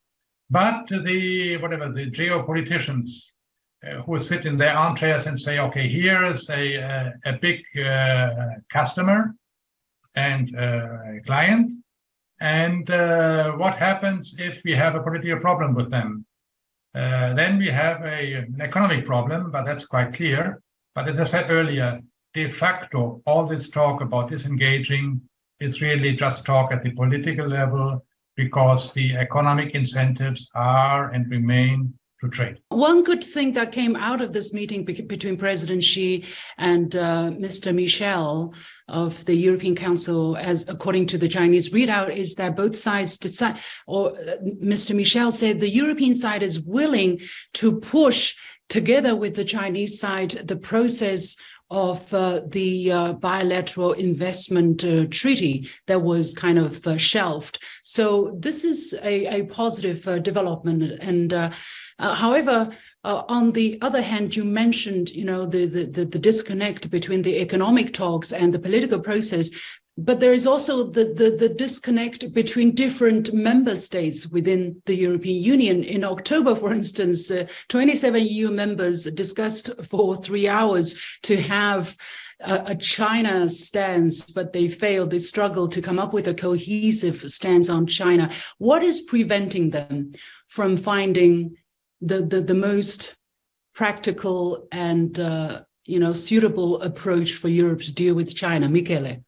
But 0.48 0.86
the 0.88 1.56
whatever 1.56 1.90
the 1.90 2.08
geopoliticians 2.08 3.32
uh, 3.84 4.02
who 4.02 4.18
sit 4.18 4.46
in 4.46 4.56
their 4.56 4.76
armchairs 4.76 5.26
and 5.26 5.40
say, 5.40 5.58
okay, 5.58 5.88
here 5.88 6.24
is 6.24 6.48
a 6.50 6.76
a, 6.76 7.14
a 7.24 7.32
big 7.32 7.64
uh, 7.76 8.30
customer 8.72 9.34
and 10.14 10.56
uh, 10.56 10.98
client, 11.26 11.72
and 12.40 12.88
uh, 12.90 13.52
what 13.52 13.74
happens 13.76 14.36
if 14.38 14.62
we 14.64 14.72
have 14.72 14.94
a 14.94 15.02
political 15.02 15.40
problem 15.40 15.74
with 15.74 15.90
them? 15.90 16.24
Uh, 16.96 17.34
then 17.34 17.58
we 17.58 17.66
have 17.68 18.02
a, 18.04 18.32
an 18.34 18.58
economic 18.60 19.04
problem, 19.04 19.50
but 19.50 19.66
that's 19.66 19.84
quite 19.84 20.14
clear. 20.14 20.62
But 20.94 21.08
as 21.08 21.20
I 21.20 21.24
said 21.24 21.50
earlier, 21.50 22.00
de 22.32 22.48
facto, 22.48 23.20
all 23.26 23.46
this 23.46 23.68
talk 23.68 24.00
about 24.00 24.30
disengaging 24.30 25.20
is 25.60 25.82
really 25.82 26.16
just 26.16 26.46
talk 26.46 26.72
at 26.72 26.82
the 26.82 26.90
political 26.92 27.46
level 27.46 28.04
because 28.34 28.94
the 28.94 29.16
economic 29.16 29.74
incentives 29.74 30.48
are 30.54 31.10
and 31.10 31.30
remain 31.30 31.92
trade. 32.32 32.58
One 32.68 33.04
good 33.04 33.22
thing 33.22 33.52
that 33.52 33.72
came 33.72 33.94
out 33.96 34.20
of 34.20 34.32
this 34.32 34.52
meeting 34.52 34.84
be- 34.84 35.02
between 35.02 35.36
President 35.36 35.84
Xi 35.84 36.24
and 36.58 36.94
uh, 36.96 37.30
Mr. 37.32 37.74
Michel 37.74 38.54
of 38.88 39.24
the 39.26 39.34
European 39.34 39.74
Council, 39.74 40.36
as 40.36 40.66
according 40.68 41.06
to 41.08 41.18
the 41.18 41.28
Chinese 41.28 41.70
readout, 41.70 42.14
is 42.14 42.34
that 42.36 42.56
both 42.56 42.76
sides 42.76 43.18
decide, 43.18 43.58
or 43.86 44.18
uh, 44.18 44.36
Mr. 44.62 44.94
Michel 44.94 45.30
said 45.30 45.60
the 45.60 45.68
European 45.68 46.14
side 46.14 46.42
is 46.42 46.60
willing 46.60 47.20
to 47.54 47.80
push 47.80 48.34
together 48.68 49.14
with 49.14 49.36
the 49.36 49.44
Chinese 49.44 50.00
side 50.00 50.30
the 50.30 50.56
process 50.56 51.36
of 51.70 52.12
uh, 52.14 52.40
the 52.46 52.92
uh, 52.92 53.12
bilateral 53.14 53.92
investment 53.92 54.84
uh, 54.84 55.06
treaty 55.10 55.68
that 55.86 56.00
was 56.00 56.32
kind 56.32 56.58
of 56.58 56.86
uh, 56.86 56.96
shelved. 56.96 57.60
So 57.82 58.36
this 58.38 58.62
is 58.62 58.94
a, 59.02 59.40
a 59.40 59.46
positive 59.46 60.06
uh, 60.06 60.18
development. 60.20 60.84
And 61.00 61.52
uh, 61.98 62.14
however, 62.14 62.70
on 63.04 63.52
the 63.52 63.78
other 63.82 64.02
hand, 64.02 64.34
you 64.34 64.44
mentioned, 64.44 65.10
you 65.10 65.24
know, 65.24 65.46
the, 65.46 65.66
the 65.66 66.04
the 66.04 66.18
disconnect 66.18 66.90
between 66.90 67.22
the 67.22 67.40
economic 67.40 67.94
talks 67.94 68.32
and 68.32 68.52
the 68.52 68.58
political 68.58 68.98
process 68.98 69.48
but 69.98 70.20
there 70.20 70.34
is 70.34 70.46
also 70.46 70.84
the, 70.84 71.06
the, 71.14 71.30
the, 71.30 71.48
disconnect 71.48 72.32
between 72.34 72.74
different 72.74 73.32
member 73.32 73.76
states 73.76 74.26
within 74.26 74.82
the 74.84 74.94
European 74.94 75.42
Union. 75.42 75.84
In 75.84 76.04
October, 76.04 76.54
for 76.54 76.72
instance, 76.72 77.30
uh, 77.30 77.46
27 77.68 78.26
EU 78.26 78.50
members 78.50 79.04
discussed 79.04 79.70
for 79.84 80.14
three 80.14 80.48
hours 80.48 80.96
to 81.22 81.40
have 81.40 81.96
a, 82.40 82.76
China 82.76 83.48
stance, 83.48 84.20
but 84.20 84.52
they 84.52 84.68
failed. 84.68 85.10
They 85.10 85.18
struggled 85.18 85.72
to 85.72 85.80
come 85.80 85.98
up 85.98 86.12
with 86.12 86.28
a 86.28 86.34
cohesive 86.34 87.30
stance 87.30 87.70
on 87.70 87.86
China. 87.86 88.30
What 88.58 88.82
is 88.82 89.00
preventing 89.00 89.70
them 89.70 90.12
from 90.46 90.76
finding 90.76 91.56
the, 92.00 92.22
the, 92.22 92.40
the 92.40 92.54
most 92.54 93.14
practical 93.74 94.66
and 94.72 95.18
uh, 95.20 95.62
you 95.84 95.98
know 95.98 96.12
suitable 96.12 96.80
approach 96.82 97.34
for 97.34 97.48
Europe 97.48 97.80
to 97.80 97.92
deal 97.92 98.14
with 98.14 98.34
China? 98.34 98.68
Michele. 98.68 99.18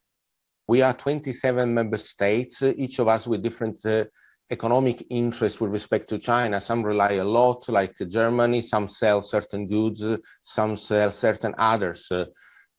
We 0.67 0.81
are 0.83 0.93
27 0.93 1.73
member 1.73 1.97
states, 1.97 2.61
each 2.61 2.99
of 2.99 3.07
us 3.07 3.25
with 3.25 3.41
different 3.41 3.83
uh, 3.85 4.05
economic 4.51 5.05
interests 5.09 5.59
with 5.59 5.71
respect 5.71 6.09
to 6.09 6.19
China. 6.19 6.61
Some 6.61 6.83
rely 6.83 7.13
a 7.13 7.23
lot, 7.23 7.67
like 7.69 7.95
Germany, 8.07 8.61
some 8.61 8.87
sell 8.87 9.21
certain 9.21 9.67
goods, 9.67 10.03
some 10.43 10.77
sell 10.77 11.11
certain 11.11 11.55
others. 11.57 12.11
Uh, 12.11 12.25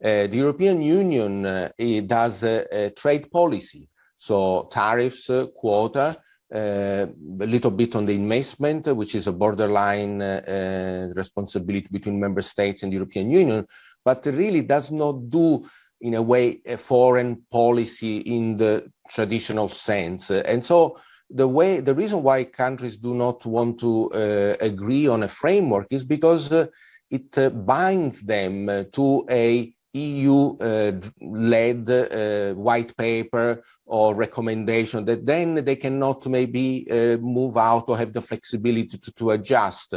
the 0.01 0.31
European 0.33 0.81
Union 0.81 1.45
uh, 1.45 1.69
does 2.07 2.43
a 2.43 2.91
trade 2.97 3.31
policy, 3.31 3.89
so 4.17 4.69
tariffs, 4.73 5.29
uh, 5.29 5.47
quota, 5.55 6.01
uh, 6.01 6.15
a 6.53 7.09
little 7.47 7.71
bit 7.71 7.95
on 7.97 8.07
the 8.07 8.15
investment, 8.15 8.87
which 8.89 9.15
is 9.15 9.27
a 9.27 9.33
borderline 9.33 10.21
uh, 10.21 11.09
responsibility 11.15 11.89
between 11.91 12.19
member 12.19 12.43
states 12.43 12.83
and 12.83 12.93
the 12.93 12.97
European 12.97 13.31
Union, 13.31 13.67
but 14.05 14.27
really 14.27 14.63
does 14.63 14.91
not 14.91 15.31
do 15.31 15.65
in 16.01 16.15
a 16.15 16.23
way 16.23 16.61
a 16.67 16.77
foreign 16.77 17.43
policy 17.51 18.19
in 18.19 18.57
the 18.57 18.91
traditional 19.11 19.69
sense. 19.69 20.31
And 20.31 20.65
so 20.65 20.99
the 21.29 21.47
way 21.47 21.81
the 21.81 21.95
reason 21.95 22.23
why 22.23 22.45
countries 22.45 22.97
do 22.97 23.15
not 23.15 23.47
want 23.47 23.79
to 23.81 24.11
uh, 24.13 24.57
agree 24.61 25.07
on 25.07 25.23
a 25.23 25.29
framework 25.29 25.87
is 25.91 26.05
because 26.05 26.51
uh, 26.53 26.67
it 27.11 27.37
uh, 27.39 27.51
binds 27.51 28.23
them 28.23 28.69
uh, 28.69 28.85
to 28.93 29.25
a 29.31 29.73
EU 29.93 30.57
uh, 30.59 30.93
led 31.21 31.91
uh, 31.91 32.55
white 32.55 32.97
paper 32.97 33.63
or 33.87 34.15
recommendation 34.15 35.05
that 35.05 35.27
then 35.27 35.65
they 35.65 35.77
cannot 35.77 36.27
maybe 36.27 36.87
move 37.21 37.57
out 37.57 37.85
or 37.89 37.99
have 37.99 38.13
the 38.13 38.23
flexibility 38.23 38.99
to, 38.99 39.13
to 39.13 39.31
adjust. 39.31 39.95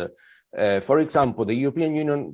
for 0.81 0.99
example, 0.99 1.45
the 1.45 1.53
European 1.53 1.93
Union 1.95 2.33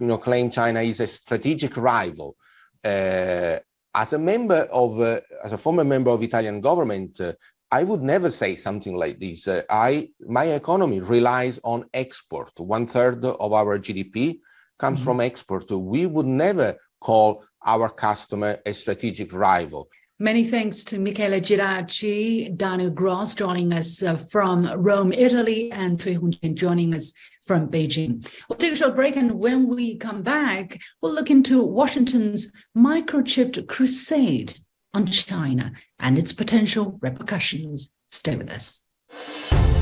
you 0.00 0.06
know, 0.06 0.18
claim 0.18 0.50
China 0.50 0.80
is 0.80 1.00
a 1.00 1.06
strategic 1.06 1.76
rival 1.76 2.36
uh, 2.84 3.58
as 3.94 4.12
a 4.12 4.18
member 4.18 4.68
of, 4.72 5.00
uh, 5.00 5.20
as 5.44 5.52
a 5.52 5.58
former 5.58 5.84
member 5.84 6.10
of 6.10 6.22
Italian 6.22 6.60
government, 6.60 7.20
uh, 7.20 7.32
I 7.70 7.84
would 7.84 8.02
never 8.02 8.30
say 8.30 8.54
something 8.54 8.94
like 8.94 9.18
this. 9.18 9.46
Uh, 9.46 9.62
I, 9.68 10.10
my 10.26 10.44
economy 10.44 11.00
relies 11.00 11.58
on 11.64 11.86
export. 11.92 12.58
One 12.60 12.86
third 12.86 13.24
of 13.24 13.52
our 13.52 13.78
GDP 13.78 14.38
comes 14.78 14.98
mm-hmm. 14.98 15.04
from 15.04 15.20
export. 15.20 15.70
We 15.70 16.06
would 16.06 16.26
never 16.26 16.76
call 17.00 17.44
our 17.64 17.88
customer 17.88 18.58
a 18.64 18.72
strategic 18.72 19.32
rival. 19.32 19.88
Many 20.20 20.44
thanks 20.44 20.82
to 20.84 20.98
Michele 20.98 21.40
Geraci, 21.40 22.56
Daniel 22.56 22.90
Gros 22.90 23.36
joining 23.36 23.72
us 23.72 24.02
uh, 24.02 24.16
from 24.16 24.66
Rome, 24.76 25.12
Italy, 25.12 25.70
and 25.70 26.00
Cui 26.00 26.16
Hongjian 26.16 26.54
joining 26.56 26.92
us 26.92 27.12
from 27.46 27.68
Beijing. 27.68 28.28
We'll 28.48 28.56
take 28.56 28.72
a 28.72 28.76
short 28.76 28.96
break, 28.96 29.14
and 29.14 29.34
when 29.34 29.68
we 29.68 29.96
come 29.96 30.22
back, 30.22 30.80
we'll 31.00 31.14
look 31.14 31.30
into 31.30 31.62
Washington's 31.62 32.50
microchipped 32.76 33.68
crusade 33.68 34.58
on 34.92 35.06
China 35.06 35.70
and 36.00 36.18
its 36.18 36.32
potential 36.32 36.98
repercussions. 37.00 37.94
Stay 38.10 38.34
with 38.34 38.50
us. 38.50 38.84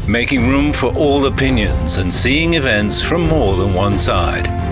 Making 0.06 0.48
room 0.48 0.72
for 0.72 0.94
all 0.98 1.26
opinions 1.26 1.96
and 1.96 2.12
seeing 2.12 2.54
events 2.54 3.02
from 3.02 3.22
more 3.22 3.56
than 3.56 3.72
one 3.72 3.96
side. 3.96 4.65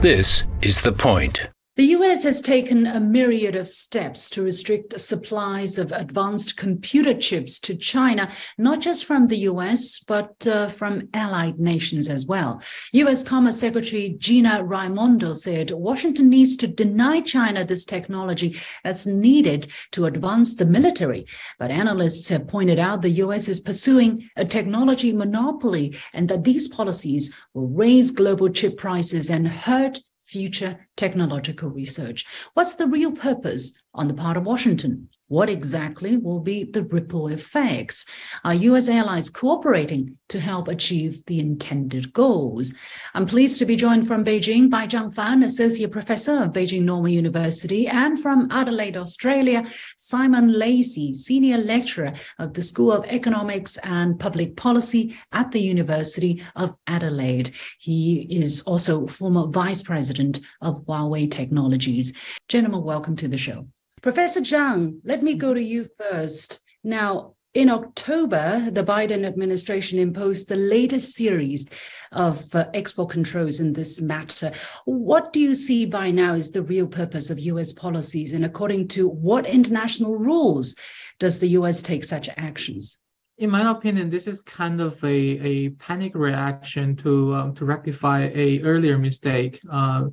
This 0.00 0.44
is 0.62 0.80
The 0.80 0.92
Point. 0.92 1.50
The 1.78 1.94
US 1.94 2.24
has 2.24 2.42
taken 2.42 2.88
a 2.88 2.98
myriad 2.98 3.54
of 3.54 3.68
steps 3.68 4.28
to 4.30 4.42
restrict 4.42 5.00
supplies 5.00 5.78
of 5.78 5.92
advanced 5.92 6.56
computer 6.56 7.14
chips 7.14 7.60
to 7.60 7.76
China, 7.76 8.32
not 8.58 8.80
just 8.80 9.04
from 9.04 9.28
the 9.28 9.46
US, 9.52 10.00
but 10.00 10.44
uh, 10.44 10.66
from 10.70 11.08
allied 11.14 11.60
nations 11.60 12.08
as 12.08 12.26
well. 12.26 12.60
US 12.94 13.22
Commerce 13.22 13.60
Secretary 13.60 14.16
Gina 14.18 14.64
Raimondo 14.64 15.34
said 15.34 15.70
Washington 15.70 16.28
needs 16.28 16.56
to 16.56 16.66
deny 16.66 17.20
China 17.20 17.64
this 17.64 17.84
technology 17.84 18.58
as 18.82 19.06
needed 19.06 19.68
to 19.92 20.06
advance 20.06 20.56
the 20.56 20.66
military. 20.66 21.26
But 21.60 21.70
analysts 21.70 22.28
have 22.30 22.48
pointed 22.48 22.80
out 22.80 23.02
the 23.02 23.22
US 23.22 23.46
is 23.46 23.60
pursuing 23.60 24.28
a 24.34 24.44
technology 24.44 25.12
monopoly 25.12 25.96
and 26.12 26.28
that 26.28 26.42
these 26.42 26.66
policies 26.66 27.32
will 27.54 27.68
raise 27.68 28.10
global 28.10 28.48
chip 28.48 28.78
prices 28.78 29.30
and 29.30 29.46
hurt 29.46 30.00
future 30.28 30.86
technological 30.96 31.70
research. 31.70 32.26
What's 32.54 32.74
the 32.74 32.86
real 32.86 33.12
purpose 33.12 33.72
on 33.94 34.08
the 34.08 34.14
part 34.14 34.36
of 34.36 34.44
Washington? 34.44 35.08
What 35.28 35.50
exactly 35.50 36.16
will 36.16 36.40
be 36.40 36.64
the 36.64 36.84
ripple 36.84 37.28
effects? 37.28 38.06
Are 38.44 38.54
US 38.54 38.88
allies 38.88 39.28
cooperating 39.28 40.16
to 40.28 40.40
help 40.40 40.68
achieve 40.68 41.22
the 41.26 41.38
intended 41.38 42.14
goals? 42.14 42.72
I'm 43.12 43.26
pleased 43.26 43.58
to 43.58 43.66
be 43.66 43.76
joined 43.76 44.08
from 44.08 44.24
Beijing 44.24 44.70
by 44.70 44.86
Zhang 44.86 45.12
Fan, 45.14 45.42
Associate 45.42 45.92
Professor 45.92 46.42
of 46.42 46.54
Beijing 46.54 46.84
Normal 46.84 47.10
University, 47.10 47.86
and 47.86 48.18
from 48.18 48.48
Adelaide, 48.50 48.96
Australia, 48.96 49.66
Simon 49.98 50.50
Lacey, 50.50 51.12
Senior 51.12 51.58
Lecturer 51.58 52.14
of 52.38 52.54
the 52.54 52.62
School 52.62 52.90
of 52.90 53.04
Economics 53.04 53.76
and 53.84 54.18
Public 54.18 54.56
Policy 54.56 55.14
at 55.32 55.50
the 55.50 55.60
University 55.60 56.42
of 56.56 56.74
Adelaide. 56.86 57.52
He 57.78 58.26
is 58.30 58.62
also 58.62 59.06
former 59.06 59.46
Vice 59.48 59.82
President 59.82 60.40
of 60.62 60.86
Huawei 60.86 61.30
Technologies. 61.30 62.14
Gentlemen, 62.48 62.82
welcome 62.82 63.14
to 63.16 63.28
the 63.28 63.36
show. 63.36 63.66
Professor 64.02 64.40
Zhang, 64.40 65.00
let 65.04 65.22
me 65.22 65.34
go 65.34 65.54
to 65.54 65.62
you 65.62 65.88
first. 65.98 66.60
Now, 66.84 67.34
in 67.54 67.70
October, 67.70 68.70
the 68.70 68.84
Biden 68.84 69.24
administration 69.24 69.98
imposed 69.98 70.48
the 70.48 70.56
latest 70.56 71.14
series 71.14 71.66
of 72.12 72.54
uh, 72.54 72.66
export 72.74 73.10
controls 73.10 73.58
in 73.58 73.72
this 73.72 74.00
matter. 74.00 74.52
What 74.84 75.32
do 75.32 75.40
you 75.40 75.54
see 75.54 75.84
by 75.84 76.10
now 76.10 76.34
is 76.34 76.52
the 76.52 76.62
real 76.62 76.86
purpose 76.86 77.30
of 77.30 77.40
US 77.40 77.72
policies? 77.72 78.32
And 78.32 78.44
according 78.44 78.88
to 78.88 79.08
what 79.08 79.46
international 79.46 80.16
rules 80.16 80.76
does 81.18 81.38
the 81.38 81.48
US 81.48 81.82
take 81.82 82.04
such 82.04 82.28
actions? 82.36 82.98
In 83.38 83.50
my 83.50 83.70
opinion, 83.70 84.10
this 84.10 84.26
is 84.26 84.40
kind 84.42 84.80
of 84.80 85.02
a, 85.02 85.08
a 85.08 85.70
panic 85.70 86.14
reaction 86.14 86.96
to 86.96 87.34
um, 87.34 87.54
to 87.54 87.64
rectify 87.64 88.30
a 88.34 88.60
earlier 88.62 88.98
mistake. 88.98 89.60
Uh, 89.70 90.06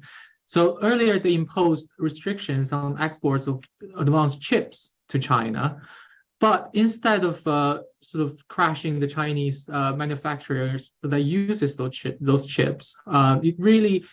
so 0.46 0.80
earlier 0.82 1.20
they 1.20 1.34
imposed 1.34 1.90
restrictions 1.98 2.72
on 2.72 3.02
exports 3.02 3.48
of 3.48 3.64
advanced 3.98 4.42
chips 4.42 4.92
to 5.10 5.20
China, 5.20 5.82
but 6.40 6.70
instead 6.74 7.24
of 7.24 7.46
uh, 7.48 7.80
sort 8.02 8.26
of 8.26 8.48
crashing 8.48 9.00
the 9.00 9.08
Chinese 9.08 9.68
uh, 9.70 9.94
manufacturers 9.94 10.94
that 11.02 11.22
uses 11.22 11.76
those, 11.76 12.06
those 12.20 12.46
chips, 12.46 12.96
uh, 13.08 13.40
it 13.42 13.56
really 13.58 14.06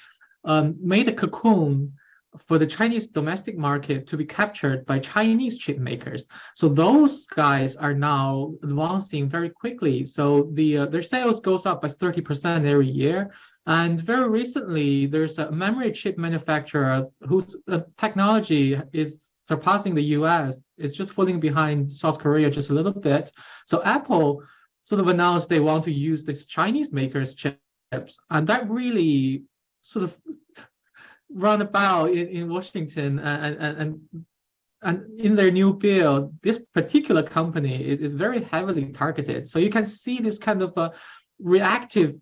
um, 0.44 0.76
made 0.80 1.08
a 1.08 1.12
cocoon 1.12 1.92
for 2.46 2.58
the 2.58 2.66
Chinese 2.66 3.06
domestic 3.06 3.58
market 3.58 4.06
to 4.06 4.16
be 4.16 4.24
captured 4.24 4.86
by 4.86 4.98
Chinese 4.98 5.58
chip 5.58 5.78
makers. 5.78 6.24
So 6.54 6.68
those 6.68 7.26
guys 7.26 7.76
are 7.76 7.92
now 7.92 8.54
advancing 8.62 9.28
very 9.28 9.50
quickly. 9.50 10.06
So 10.06 10.48
the 10.52 10.78
uh, 10.78 10.86
their 10.86 11.02
sales 11.02 11.40
goes 11.40 11.66
up 11.66 11.82
by 11.82 11.88
30% 11.88 12.64
every 12.64 12.88
year. 12.88 13.32
And 13.66 14.00
very 14.00 14.28
recently, 14.28 15.06
there's 15.06 15.38
a 15.38 15.50
memory 15.50 15.92
chip 15.92 16.18
manufacturer 16.18 17.06
whose 17.20 17.56
uh, 17.68 17.80
technology 17.96 18.80
is 18.92 19.30
surpassing 19.44 19.94
the 19.94 20.02
US. 20.18 20.60
It's 20.78 20.96
just 20.96 21.12
falling 21.12 21.38
behind 21.38 21.92
South 21.92 22.18
Korea 22.18 22.50
just 22.50 22.70
a 22.70 22.74
little 22.74 22.92
bit. 22.92 23.32
So 23.66 23.82
Apple 23.84 24.42
sort 24.82 25.00
of 25.00 25.08
announced 25.08 25.48
they 25.48 25.60
want 25.60 25.84
to 25.84 25.92
use 25.92 26.24
this 26.24 26.46
Chinese 26.46 26.92
makers 26.92 27.34
chips. 27.34 28.18
And 28.30 28.46
that 28.48 28.68
really 28.68 29.44
sort 29.82 30.04
of 30.04 30.16
run 31.30 31.62
about 31.62 32.10
in, 32.10 32.28
in 32.28 32.48
Washington 32.48 33.18
and, 33.18 33.56
and, 33.56 33.78
and 33.78 34.24
and 34.84 35.20
in 35.20 35.36
their 35.36 35.52
new 35.52 35.72
bill, 35.72 36.32
this 36.42 36.60
particular 36.74 37.22
company 37.22 37.80
is, 37.80 38.00
is 38.00 38.14
very 38.14 38.42
heavily 38.42 38.86
targeted. 38.86 39.48
So 39.48 39.60
you 39.60 39.70
can 39.70 39.86
see 39.86 40.18
this 40.18 40.38
kind 40.38 40.60
of 40.60 40.76
a 40.76 40.92
reactive 41.38 42.16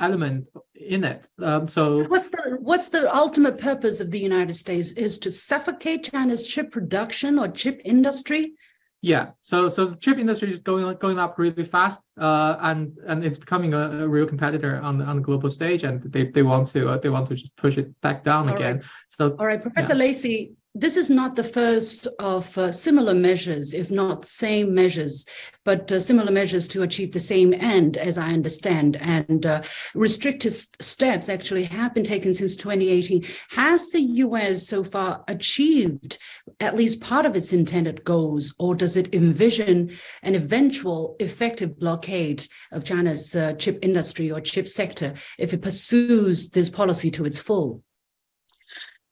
element 0.00 0.46
in 0.74 1.04
it. 1.04 1.28
Um, 1.40 1.68
so 1.68 2.04
what's 2.04 2.28
the 2.28 2.58
what's 2.60 2.88
the 2.88 3.14
ultimate 3.14 3.58
purpose 3.58 4.00
of 4.00 4.10
the 4.10 4.18
United 4.18 4.54
States 4.54 4.90
is 4.92 5.18
to 5.20 5.30
suffocate 5.30 6.10
China's 6.10 6.46
chip 6.46 6.72
production 6.72 7.38
or 7.38 7.48
chip 7.48 7.80
industry? 7.84 8.54
Yeah, 9.02 9.30
so 9.42 9.70
so 9.70 9.86
the 9.86 9.96
chip 9.96 10.18
industry 10.18 10.52
is 10.52 10.60
going 10.60 10.94
going 10.98 11.18
up 11.18 11.38
really 11.38 11.64
fast, 11.64 12.02
uh, 12.18 12.56
and 12.60 12.98
and 13.06 13.24
it's 13.24 13.38
becoming 13.38 13.72
a, 13.72 14.04
a, 14.04 14.08
real 14.08 14.26
competitor 14.26 14.78
on 14.82 14.98
the 14.98 15.04
on 15.04 15.16
the 15.16 15.22
global 15.22 15.48
stage, 15.48 15.84
and 15.84 16.02
they, 16.12 16.26
they 16.26 16.42
want 16.42 16.68
to 16.72 16.90
uh, 16.90 16.98
they 16.98 17.08
want 17.08 17.26
to 17.28 17.34
just 17.34 17.56
push 17.56 17.78
it 17.78 17.98
back 18.02 18.24
down 18.24 18.50
All 18.50 18.54
again. 18.54 18.76
Right. 18.76 18.84
So 19.08 19.36
all 19.38 19.46
right, 19.46 19.62
Professor 19.62 19.94
yeah. 19.94 20.00
Lacey, 20.00 20.52
this 20.74 20.96
is 20.96 21.10
not 21.10 21.34
the 21.34 21.42
first 21.42 22.06
of 22.20 22.56
uh, 22.56 22.70
similar 22.70 23.12
measures, 23.12 23.74
if 23.74 23.90
not 23.90 24.24
same 24.24 24.72
measures, 24.72 25.26
but 25.64 25.90
uh, 25.90 25.98
similar 25.98 26.30
measures 26.30 26.68
to 26.68 26.82
achieve 26.82 27.12
the 27.12 27.18
same 27.18 27.52
end, 27.52 27.96
as 27.96 28.16
I 28.16 28.28
understand. 28.28 28.96
And 28.96 29.44
uh, 29.44 29.62
restrictive 29.96 30.52
steps 30.52 31.28
actually 31.28 31.64
have 31.64 31.92
been 31.92 32.04
taken 32.04 32.32
since 32.32 32.54
2018. 32.54 33.26
Has 33.50 33.90
the 33.90 34.00
US 34.00 34.68
so 34.68 34.84
far 34.84 35.24
achieved 35.26 36.18
at 36.60 36.76
least 36.76 37.00
part 37.00 37.26
of 37.26 37.34
its 37.34 37.52
intended 37.52 38.04
goals, 38.04 38.54
or 38.60 38.76
does 38.76 38.96
it 38.96 39.12
envision 39.12 39.90
an 40.22 40.36
eventual 40.36 41.16
effective 41.18 41.80
blockade 41.80 42.46
of 42.70 42.84
China's 42.84 43.34
uh, 43.34 43.54
chip 43.54 43.80
industry 43.82 44.30
or 44.30 44.40
chip 44.40 44.68
sector 44.68 45.14
if 45.36 45.52
it 45.52 45.62
pursues 45.62 46.50
this 46.50 46.70
policy 46.70 47.10
to 47.10 47.24
its 47.24 47.40
full? 47.40 47.82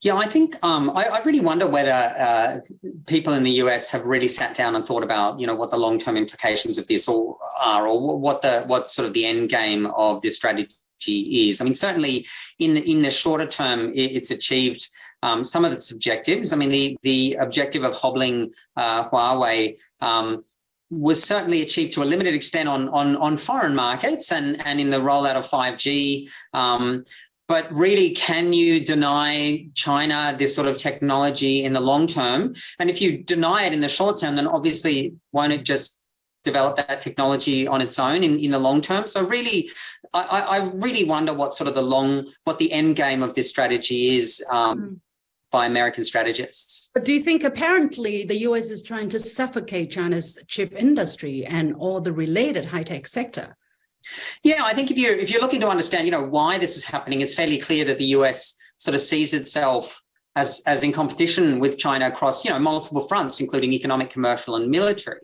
Yeah, 0.00 0.14
I 0.14 0.26
think 0.26 0.56
um, 0.62 0.90
I, 0.90 1.06
I, 1.06 1.22
really 1.24 1.40
wonder 1.40 1.66
whether 1.66 1.92
uh, 1.92 2.61
people 3.06 3.32
in 3.32 3.42
the 3.42 3.50
US 3.62 3.90
have 3.90 4.06
really 4.06 4.28
sat 4.28 4.54
down 4.54 4.76
and 4.76 4.87
thought 4.87 5.02
about, 5.02 5.40
you 5.40 5.46
know, 5.46 5.56
what 5.56 5.72
the 5.72 5.76
long-term 5.76 6.16
implications 6.16 6.78
of 6.78 6.87
this 6.87 7.08
all 7.08 7.40
are, 7.58 7.88
or 7.88 8.16
what 8.16 8.40
the 8.40 8.62
what 8.68 8.88
sort 8.88 9.08
of 9.08 9.12
the 9.12 9.26
end 9.26 9.48
game 9.48 9.87
of 9.87 10.22
this 10.22 10.37
strategy 10.37 10.70
is. 11.04 11.61
I 11.61 11.64
mean, 11.64 11.74
certainly 11.74 12.26
in 12.61 12.74
the, 12.74 12.88
in 12.88 13.02
the 13.02 13.11
shorter 13.11 13.46
term, 13.46 13.90
it, 13.90 14.12
it's 14.12 14.30
achieved 14.30 14.87
um, 15.24 15.42
some 15.42 15.64
of 15.64 15.72
its 15.72 15.90
objectives. 15.90 16.52
I 16.52 16.56
mean, 16.56 16.70
the 16.70 16.96
the 17.02 17.34
objective 17.40 17.82
of 17.82 17.94
hobbling 17.94 18.52
uh, 18.76 19.08
Huawei. 19.08 19.80
Um, 20.00 20.44
was 20.90 21.22
certainly 21.22 21.61
achieved 21.61 21.92
to 21.92 22.02
a 22.02 22.04
limited 22.04 22.34
extent 22.34 22.66
on 22.66 22.88
on 22.88 23.14
on 23.16 23.37
foreign 23.37 23.74
markets 23.74 24.32
and 24.32 24.64
and 24.66 24.80
in 24.80 24.88
the 24.88 24.96
rollout 24.96 25.37
of 25.37 25.46
5G. 25.46 26.30
Um, 26.54 27.04
but 27.48 27.72
really, 27.72 28.11
can 28.11 28.52
you 28.52 28.84
deny 28.84 29.66
China 29.74 30.37
this 30.38 30.54
sort 30.54 30.68
of 30.68 30.76
technology 30.76 31.64
in 31.64 31.72
the 31.72 31.80
long 31.80 32.06
term? 32.06 32.54
And 32.78 32.90
if 32.90 33.00
you 33.00 33.24
deny 33.24 33.64
it 33.64 33.72
in 33.72 33.80
the 33.80 33.88
short 33.88 34.20
term, 34.20 34.37
then 34.37 34.46
obviously 34.46 35.14
won't 35.32 35.54
it 35.54 35.64
just 35.64 35.98
develop 36.44 36.76
that 36.76 37.00
technology 37.00 37.66
on 37.66 37.80
its 37.80 37.98
own 37.98 38.22
in, 38.22 38.38
in 38.38 38.50
the 38.50 38.58
long 38.58 38.82
term? 38.82 39.06
So 39.06 39.24
really, 39.24 39.70
I, 40.12 40.20
I 40.22 40.56
really 40.74 41.04
wonder 41.04 41.32
what 41.32 41.54
sort 41.54 41.68
of 41.68 41.74
the 41.74 41.82
long, 41.82 42.28
what 42.44 42.58
the 42.58 42.70
end 42.70 42.96
game 42.96 43.22
of 43.22 43.34
this 43.34 43.48
strategy 43.48 44.16
is. 44.16 44.44
Um, 44.50 44.78
mm 44.78 45.00
by 45.50 45.64
American 45.64 46.04
strategists. 46.04 46.90
But 46.92 47.04
do 47.04 47.12
you 47.12 47.22
think 47.22 47.42
apparently 47.42 48.24
the 48.24 48.40
US 48.40 48.68
is 48.68 48.82
trying 48.82 49.08
to 49.08 49.18
suffocate 49.18 49.90
China's 49.90 50.38
chip 50.46 50.74
industry 50.74 51.46
and 51.46 51.74
all 51.74 52.02
the 52.02 52.12
related 52.12 52.66
high 52.66 52.82
tech 52.82 53.06
sector? 53.06 53.56
Yeah, 54.42 54.64
I 54.64 54.74
think 54.74 54.90
if 54.90 54.98
you 54.98 55.11
if 55.11 55.30
you're 55.30 55.40
looking 55.40 55.61
to 55.61 55.68
understand, 55.68 56.06
you 56.06 56.12
know, 56.12 56.24
why 56.24 56.58
this 56.58 56.76
is 56.76 56.84
happening, 56.84 57.20
it's 57.20 57.34
fairly 57.34 57.58
clear 57.58 57.84
that 57.84 57.98
the 57.98 58.06
US 58.06 58.56
sort 58.76 58.94
of 58.94 59.00
sees 59.00 59.34
itself 59.34 60.02
as, 60.38 60.62
as 60.66 60.84
in 60.84 60.92
competition 60.92 61.58
with 61.58 61.78
China 61.78 62.06
across, 62.06 62.44
you 62.44 62.50
know, 62.50 62.58
multiple 62.58 63.06
fronts, 63.08 63.40
including 63.40 63.72
economic, 63.72 64.08
commercial, 64.08 64.54
and 64.54 64.70
military. 64.70 65.20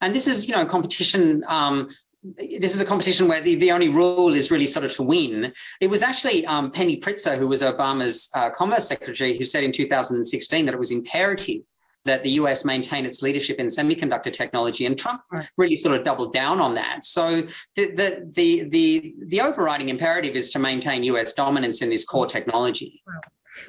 And 0.00 0.14
this 0.14 0.26
is, 0.26 0.46
you 0.46 0.54
know, 0.54 0.66
competition. 0.66 1.42
Um, 1.48 1.88
this 2.36 2.74
is 2.74 2.80
a 2.80 2.84
competition 2.84 3.28
where 3.28 3.40
the, 3.40 3.54
the 3.54 3.70
only 3.70 3.88
rule 3.88 4.34
is 4.34 4.50
really 4.50 4.66
sort 4.66 4.84
of 4.84 4.92
to 4.92 5.02
win. 5.02 5.52
It 5.80 5.88
was 5.88 6.02
actually 6.02 6.44
um, 6.46 6.70
Penny 6.70 7.00
Pritzker, 7.00 7.38
who 7.38 7.48
was 7.48 7.62
Obama's 7.62 8.28
uh, 8.34 8.50
commerce 8.50 8.86
secretary, 8.88 9.38
who 9.38 9.44
said 9.44 9.64
in 9.64 9.72
2016 9.72 10.66
that 10.66 10.74
it 10.74 10.78
was 10.78 10.90
imperative 10.90 11.62
that 12.04 12.22
the 12.22 12.30
US 12.30 12.64
maintain 12.64 13.04
its 13.04 13.22
leadership 13.22 13.58
in 13.58 13.66
semiconductor 13.66 14.32
technology, 14.32 14.86
and 14.86 14.98
Trump 14.98 15.22
really 15.56 15.80
sort 15.80 15.94
of 15.94 16.04
doubled 16.04 16.32
down 16.32 16.60
on 16.60 16.74
that. 16.74 17.04
So 17.04 17.42
the, 17.76 17.86
the 17.92 18.30
the 18.32 18.68
the 18.68 19.14
the 19.26 19.40
overriding 19.40 19.88
imperative 19.88 20.34
is 20.34 20.50
to 20.50 20.58
maintain 20.58 21.02
US 21.04 21.32
dominance 21.32 21.82
in 21.82 21.90
this 21.90 22.04
core 22.04 22.26
technology. 22.26 23.02
Wow. 23.06 23.20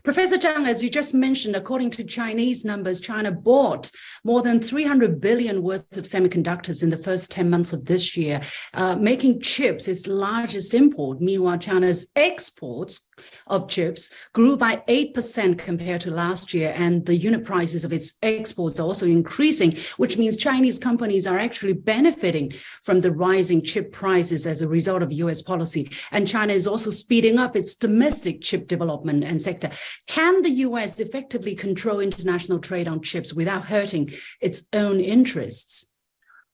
Professor 0.04 0.38
Zhang, 0.38 0.68
as 0.68 0.84
you 0.84 0.90
just 0.90 1.14
mentioned, 1.14 1.56
according 1.56 1.90
to 1.92 2.04
Chinese 2.04 2.64
numbers, 2.64 3.02
China 3.02 3.32
bought 3.32 3.90
more 4.24 4.42
than 4.42 4.60
300 4.60 5.20
billion 5.20 5.64
worth 5.64 5.98
of 5.98 6.06
semiconductors 6.06 6.84
in 6.84 6.90
the 6.90 6.98
first 6.98 7.32
10 7.32 7.50
months 7.50 7.74
of 7.74 7.86
this 7.86 8.16
year, 8.16 8.42
uh, 8.74 8.96
making 8.96 9.42
chips 9.42 9.88
its 9.88 10.08
largest 10.08 10.74
import. 10.74 11.22
Meanwhile, 11.22 11.58
China's 11.58 12.12
exports 12.16 13.02
of 13.48 13.68
chips 13.68 14.10
grew 14.34 14.58
by 14.58 14.84
8% 14.88 15.58
compared 15.58 16.02
to 16.02 16.12
last 16.12 16.54
year, 16.54 16.74
and 16.76 17.06
the 17.06 17.16
unit 17.16 17.44
prices 17.44 17.84
of 17.84 17.94
its 17.94 18.14
exports 18.22 18.80
are 18.80 18.84
also 18.84 19.06
increasing, 19.06 19.78
which 19.98 20.18
means 20.18 20.38
Chinese 20.38 20.80
companies 20.80 21.28
are 21.28 21.40
actually 21.40 21.74
benefiting 21.74 22.54
from 22.84 23.02
the 23.02 23.12
rising 23.12 23.62
chip 23.62 23.92
prices 23.92 24.46
as 24.46 24.62
a 24.62 24.68
result 24.68 25.02
of 25.02 25.12
US 25.12 25.42
policy. 25.42 25.90
And 26.12 26.28
China 26.28 26.54
is 26.54 26.68
also 26.68 26.90
speeding 26.90 27.38
up 27.38 27.56
its 27.56 27.76
domestic 27.76 28.42
chip 28.42 28.68
development 28.68 29.24
and 29.24 29.42
sector. 29.42 29.70
Can 30.08 30.42
the 30.42 30.52
US 30.68 31.00
effectively 31.00 31.56
control 31.56 32.00
international 32.00 32.60
trade 32.60 32.88
on 32.88 33.02
chips 33.02 33.34
without 33.34 33.66
hurting 33.66 34.12
its 34.42 34.64
own 34.74 35.00
interests? 35.00 35.86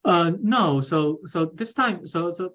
Uh, 0.04 0.32
no. 0.42 0.82
So, 0.82 1.20
so 1.26 1.46
this 1.46 1.74
time, 1.74 2.08
so 2.08 2.32
so 2.32 2.54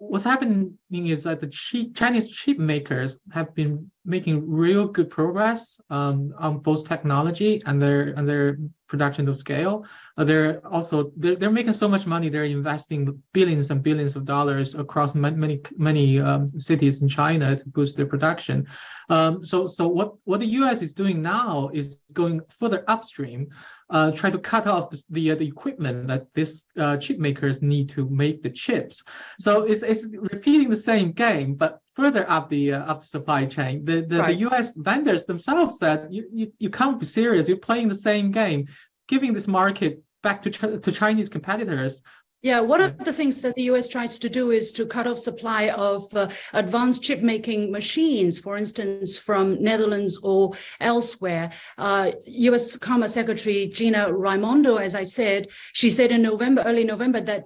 what's 0.00 0.24
happening 0.24 0.76
is 0.90 1.22
that 1.22 1.40
the 1.40 1.46
Chinese 1.94 2.28
chip 2.30 2.58
makers 2.58 3.18
have 3.32 3.54
been 3.54 3.90
making 4.04 4.48
real 4.48 4.86
good 4.86 5.10
progress 5.10 5.80
um, 5.90 6.32
on 6.38 6.58
both 6.58 6.88
technology 6.88 7.62
and 7.66 7.80
their 7.80 8.14
and 8.16 8.28
their 8.28 8.58
production 8.88 9.26
to 9.26 9.34
scale. 9.34 9.84
Uh, 10.16 10.24
they're 10.24 10.66
also 10.66 11.12
they're, 11.16 11.36
they're 11.36 11.50
making 11.50 11.72
so 11.72 11.88
much 11.88 12.06
money. 12.06 12.28
They're 12.28 12.44
investing 12.44 13.22
billions 13.32 13.70
and 13.70 13.82
billions 13.82 14.16
of 14.16 14.24
dollars 14.24 14.74
across 14.74 15.14
many 15.14 15.60
many 15.76 16.20
um, 16.20 16.48
cities 16.58 17.02
in 17.02 17.08
China 17.08 17.56
to 17.56 17.68
boost 17.68 17.96
their 17.96 18.06
production. 18.06 18.66
Um, 19.08 19.44
so 19.44 19.66
so 19.66 19.86
what 19.88 20.14
what 20.24 20.40
the 20.40 20.46
U.S. 20.60 20.82
is 20.82 20.94
doing 20.94 21.20
now 21.20 21.70
is 21.72 21.98
going 22.12 22.40
further 22.58 22.84
upstream 22.88 23.48
uh, 23.90 24.12
try 24.12 24.30
to 24.30 24.38
cut 24.38 24.66
off 24.66 24.90
the, 24.90 25.02
the, 25.10 25.30
uh, 25.32 25.34
the 25.34 25.46
equipment 25.46 26.06
that 26.06 26.26
these 26.34 26.64
uh, 26.78 26.96
chip 26.96 27.18
makers 27.18 27.60
need 27.60 27.88
to 27.90 28.08
make 28.08 28.42
the 28.42 28.50
chips. 28.50 29.02
So 29.38 29.62
it's, 29.64 29.82
it's 29.82 30.06
repeating 30.12 30.70
the 30.70 30.76
same 30.76 31.12
game, 31.12 31.54
but 31.54 31.80
further 31.94 32.28
up 32.30 32.48
the 32.48 32.72
uh, 32.74 32.84
up 32.84 33.00
the 33.00 33.06
supply 33.06 33.46
chain. 33.46 33.84
The 33.84 34.02
the, 34.02 34.18
right. 34.18 34.28
the 34.28 34.34
U.S. 34.46 34.72
vendors 34.76 35.24
themselves 35.24 35.78
said 35.78 36.08
you, 36.10 36.28
you 36.32 36.52
you 36.58 36.70
can't 36.70 36.98
be 36.98 37.06
serious. 37.06 37.48
You're 37.48 37.58
playing 37.58 37.88
the 37.88 37.94
same 37.94 38.30
game, 38.30 38.68
giving 39.08 39.32
this 39.32 39.48
market 39.48 40.02
back 40.22 40.42
to 40.42 40.78
to 40.78 40.92
Chinese 40.92 41.28
competitors 41.28 42.02
yeah, 42.42 42.60
one 42.60 42.80
of 42.80 42.96
the 42.96 43.12
things 43.12 43.42
that 43.42 43.54
the 43.54 43.64
US 43.64 43.86
tries 43.86 44.18
to 44.18 44.30
do 44.30 44.50
is 44.50 44.72
to 44.72 44.86
cut 44.86 45.06
off 45.06 45.18
supply 45.18 45.68
of 45.68 46.04
uh, 46.14 46.30
advanced 46.54 47.02
chip 47.02 47.20
making 47.20 47.70
machines, 47.70 48.38
for 48.38 48.56
instance, 48.56 49.18
from 49.18 49.62
Netherlands 49.62 50.18
or 50.22 50.54
elsewhere. 50.80 51.52
Uh, 51.76 52.12
US 52.24 52.78
Commerce 52.78 53.12
Secretary 53.12 53.66
Gina 53.66 54.10
Raimondo, 54.10 54.76
as 54.76 54.94
I 54.94 55.02
said, 55.02 55.48
she 55.74 55.90
said 55.90 56.12
in 56.12 56.22
November, 56.22 56.62
early 56.64 56.84
November, 56.84 57.20
that 57.20 57.44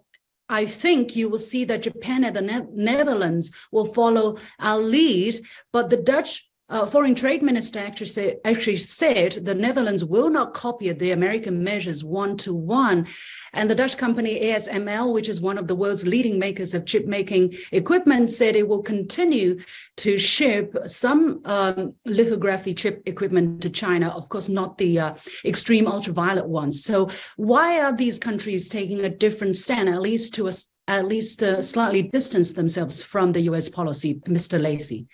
I 0.49 0.67
think 0.67 1.17
you 1.17 1.29
will 1.29 1.39
see 1.39 1.65
that 1.65 1.83
Japan 1.83 2.25
and 2.25 2.37
the 2.37 2.43
ne- 2.43 2.67
Netherlands 2.73 3.53
will 3.73 3.87
follow 3.87 4.39
our 4.59 4.79
lead, 4.79 5.41
but 5.73 5.91
the 5.91 5.97
Dutch 5.97 6.49
uh, 6.71 6.87
foreign 6.87 7.15
trade 7.15 7.43
minister 7.43 7.79
actually, 7.79 8.07
say, 8.07 8.37
actually 8.45 8.79
said 8.79 9.33
the 9.33 9.55
Netherlands 9.55 10.03
will 10.03 10.31
not 10.31 10.55
copy 10.55 10.91
the 10.93 11.11
American 11.11 11.63
measures 11.63 12.03
one 12.03 12.39
to 12.39 12.55
one. 12.55 13.07
And 13.53 13.71
the 13.71 13.75
Dutch 13.75 13.99
company 13.99 14.41
ASML, 14.41 15.13
which 15.13 15.29
is 15.29 15.43
one 15.43 15.59
of 15.59 15.67
the 15.67 15.75
world's 15.75 16.07
leading 16.07 16.39
makers 16.39 16.73
of 16.73 16.87
chip 16.87 17.07
making 17.07 17.55
equipment, 17.71 18.31
said 18.31 18.57
it 18.57 18.67
will 18.67 18.83
continue 18.83 19.61
to 19.99 20.17
ship 20.17 20.75
some 20.87 21.43
um, 21.45 21.95
lithography 22.07 22.73
chip 22.73 23.03
equipment 23.05 23.61
to 23.61 23.69
China. 23.69 24.09
Of 24.09 24.31
course, 24.31 24.49
not 24.49 24.79
the 24.79 24.99
uh, 24.99 25.15
extreme 25.45 25.87
ultraviolet 25.87 26.49
ones. 26.49 26.83
So 26.83 27.11
why 27.37 27.81
are 27.81 27.95
these 27.95 28.19
countries 28.19 28.69
taking 28.71 29.05
a 29.05 29.11
different 29.11 29.57
stand, 29.57 29.91
at 29.91 30.01
least 30.01 30.35
to 30.37 30.49
a, 30.49 30.53
at 30.89 31.07
least 31.07 31.43
uh, 31.43 31.61
slightly 31.61 32.03
distance 32.03 32.55
themselves 32.55 33.03
from 33.03 33.33
the 33.33 33.43
U.S. 33.43 33.69
policy, 33.69 34.15
Mr. 34.27 34.59
Lacey? 34.59 35.07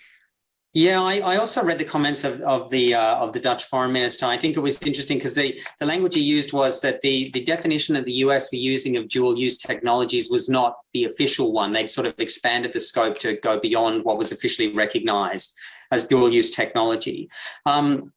Yeah, 0.73 1.01
I, 1.01 1.19
I, 1.19 1.35
also 1.35 1.61
read 1.61 1.79
the 1.79 1.83
comments 1.83 2.23
of, 2.23 2.39
of 2.41 2.69
the 2.69 2.93
uh, 2.93 3.15
of 3.15 3.33
the 3.33 3.41
Dutch 3.41 3.65
foreign 3.65 3.91
minister. 3.91 4.25
I 4.25 4.37
think 4.37 4.55
it 4.55 4.61
was 4.61 4.81
interesting 4.81 5.17
because 5.17 5.33
the, 5.33 5.59
the 5.81 5.85
language 5.85 6.15
he 6.15 6.21
used 6.21 6.53
was 6.53 6.79
that 6.79 7.01
the, 7.01 7.29
the 7.31 7.43
definition 7.43 7.97
of 7.97 8.05
the 8.05 8.13
US 8.25 8.47
for 8.47 8.55
using 8.55 8.95
of 8.95 9.09
dual 9.09 9.37
use 9.37 9.57
technologies 9.57 10.29
was 10.29 10.47
not 10.47 10.77
the 10.93 11.03
official 11.03 11.51
one. 11.51 11.73
They'd 11.73 11.91
sort 11.91 12.07
of 12.07 12.13
expanded 12.19 12.71
the 12.71 12.79
scope 12.79 13.19
to 13.19 13.35
go 13.41 13.59
beyond 13.59 14.05
what 14.05 14.17
was 14.17 14.31
officially 14.31 14.73
recognized 14.73 15.53
as 15.91 16.05
dual 16.05 16.31
use 16.31 16.51
technology. 16.51 17.29
Um, 17.65 18.13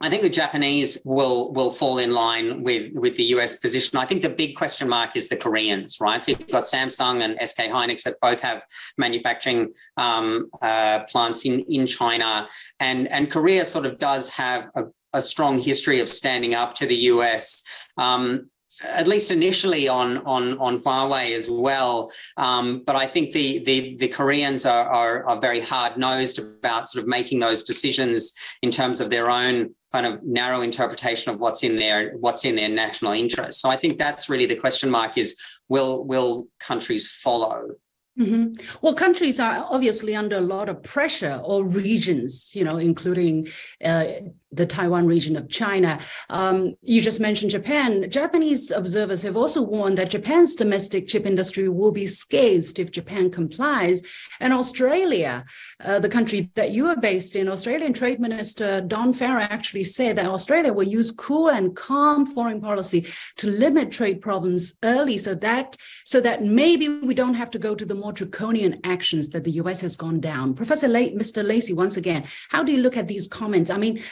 I 0.00 0.08
think 0.08 0.22
the 0.22 0.30
Japanese 0.30 0.98
will 1.04 1.52
will 1.52 1.70
fall 1.70 1.98
in 1.98 2.12
line 2.12 2.62
with 2.62 2.92
with 2.94 3.16
the 3.16 3.24
US 3.34 3.56
position. 3.56 3.98
I 3.98 4.06
think 4.06 4.22
the 4.22 4.28
big 4.28 4.54
question 4.56 4.88
mark 4.88 5.16
is 5.16 5.28
the 5.28 5.36
Koreans, 5.36 5.98
right? 6.00 6.22
So 6.22 6.30
you've 6.32 6.48
got 6.48 6.64
Samsung 6.64 7.22
and 7.24 7.48
SK 7.48 7.62
Hynix 7.62 8.04
that 8.04 8.16
both 8.20 8.40
have 8.40 8.62
manufacturing 8.96 9.74
um, 9.96 10.50
uh, 10.62 11.00
plants 11.04 11.44
in 11.44 11.60
in 11.60 11.86
China, 11.86 12.48
and 12.78 13.08
and 13.08 13.30
Korea 13.30 13.64
sort 13.64 13.86
of 13.86 13.98
does 13.98 14.28
have 14.30 14.68
a, 14.76 14.84
a 15.14 15.20
strong 15.20 15.58
history 15.58 16.00
of 16.00 16.08
standing 16.08 16.54
up 16.54 16.76
to 16.76 16.86
the 16.86 16.96
US. 17.12 17.64
Um, 17.96 18.50
at 18.82 19.08
least 19.08 19.30
initially 19.30 19.88
on 19.88 20.18
on 20.18 20.58
on 20.58 20.80
Huawei 20.80 21.34
as 21.34 21.50
well. 21.50 22.12
Um, 22.36 22.82
but 22.84 22.96
I 22.96 23.06
think 23.06 23.32
the 23.32 23.62
the, 23.64 23.96
the 23.96 24.08
Koreans 24.08 24.66
are, 24.66 24.88
are, 24.88 25.26
are 25.26 25.40
very 25.40 25.60
hard 25.60 25.96
nosed 25.96 26.38
about 26.38 26.88
sort 26.88 27.02
of 27.02 27.08
making 27.08 27.40
those 27.40 27.62
decisions 27.64 28.32
in 28.62 28.70
terms 28.70 29.00
of 29.00 29.10
their 29.10 29.30
own 29.30 29.74
kind 29.92 30.06
of 30.06 30.22
narrow 30.22 30.60
interpretation 30.60 31.32
of 31.32 31.40
what's 31.40 31.62
in 31.62 31.76
their 31.76 32.12
what's 32.20 32.44
in 32.44 32.56
their 32.56 32.68
national 32.68 33.12
interest. 33.12 33.60
So 33.60 33.70
I 33.70 33.76
think 33.76 33.98
that's 33.98 34.28
really 34.28 34.46
the 34.46 34.56
question 34.56 34.90
mark: 34.90 35.18
is 35.18 35.36
will 35.68 36.04
will 36.04 36.48
countries 36.60 37.10
follow? 37.10 37.70
Mm-hmm. 38.18 38.54
Well, 38.82 38.94
countries 38.94 39.38
are 39.38 39.64
obviously 39.70 40.16
under 40.16 40.38
a 40.38 40.40
lot 40.40 40.68
of 40.68 40.82
pressure, 40.82 41.40
or 41.44 41.64
regions, 41.64 42.50
you 42.54 42.64
know, 42.64 42.76
including 42.76 43.48
uh, 43.84 44.06
the 44.50 44.66
Taiwan 44.66 45.06
region 45.06 45.36
of 45.36 45.48
China. 45.48 46.00
Um, 46.30 46.74
you 46.80 47.00
just 47.00 47.20
mentioned 47.20 47.50
Japan. 47.50 48.10
Japanese 48.10 48.70
observers 48.70 49.22
have 49.22 49.36
also 49.36 49.60
warned 49.62 49.98
that 49.98 50.10
Japan's 50.10 50.56
domestic 50.56 51.06
chip 51.06 51.26
industry 51.26 51.68
will 51.68 51.92
be 51.92 52.06
scathed 52.06 52.78
if 52.78 52.90
Japan 52.90 53.30
complies. 53.30 54.02
And 54.40 54.52
Australia, 54.52 55.44
uh, 55.84 55.98
the 55.98 56.08
country 56.08 56.50
that 56.54 56.70
you 56.70 56.86
are 56.86 56.96
based 56.96 57.36
in, 57.36 57.48
Australian 57.48 57.92
Trade 57.92 58.20
Minister 58.20 58.80
Don 58.80 59.12
Farrell 59.12 59.46
actually 59.50 59.84
said 59.84 60.16
that 60.16 60.26
Australia 60.26 60.72
will 60.72 60.88
use 60.88 61.10
cool 61.10 61.48
and 61.48 61.76
calm 61.76 62.26
foreign 62.26 62.60
policy 62.60 63.06
to 63.36 63.46
limit 63.46 63.92
trade 63.92 64.20
problems 64.22 64.74
early, 64.82 65.18
so 65.18 65.34
that 65.36 65.76
so 66.04 66.20
that 66.20 66.42
maybe 66.42 66.88
we 66.88 67.14
don't 67.14 67.34
have 67.34 67.50
to 67.50 67.58
go 67.58 67.74
to 67.74 67.84
the 67.84 67.94
more 67.94 68.07
draconian 68.12 68.80
actions 68.84 69.30
that 69.30 69.44
the 69.44 69.52
U.S. 69.52 69.80
has 69.80 69.96
gone 69.96 70.20
down. 70.20 70.54
Professor 70.54 70.88
Mr. 70.88 71.44
Lacey, 71.44 71.72
once 71.72 71.96
again, 71.96 72.24
how 72.50 72.62
do 72.62 72.72
you 72.72 72.78
look 72.78 72.96
at 72.96 73.08
these 73.08 73.26
comments? 73.26 73.70
I 73.70 73.76
mean 73.76 74.02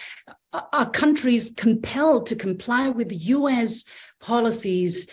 are 0.73 0.91
countries 0.91 1.53
compelled 1.57 2.27
to 2.27 2.37
comply 2.37 2.89
with 2.89 3.13
US 3.13 3.85
policies 4.21 5.09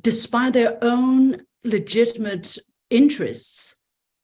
despite 0.00 0.52
their 0.52 0.78
own 0.82 1.42
legitimate 1.64 2.58
interests? 2.90 3.76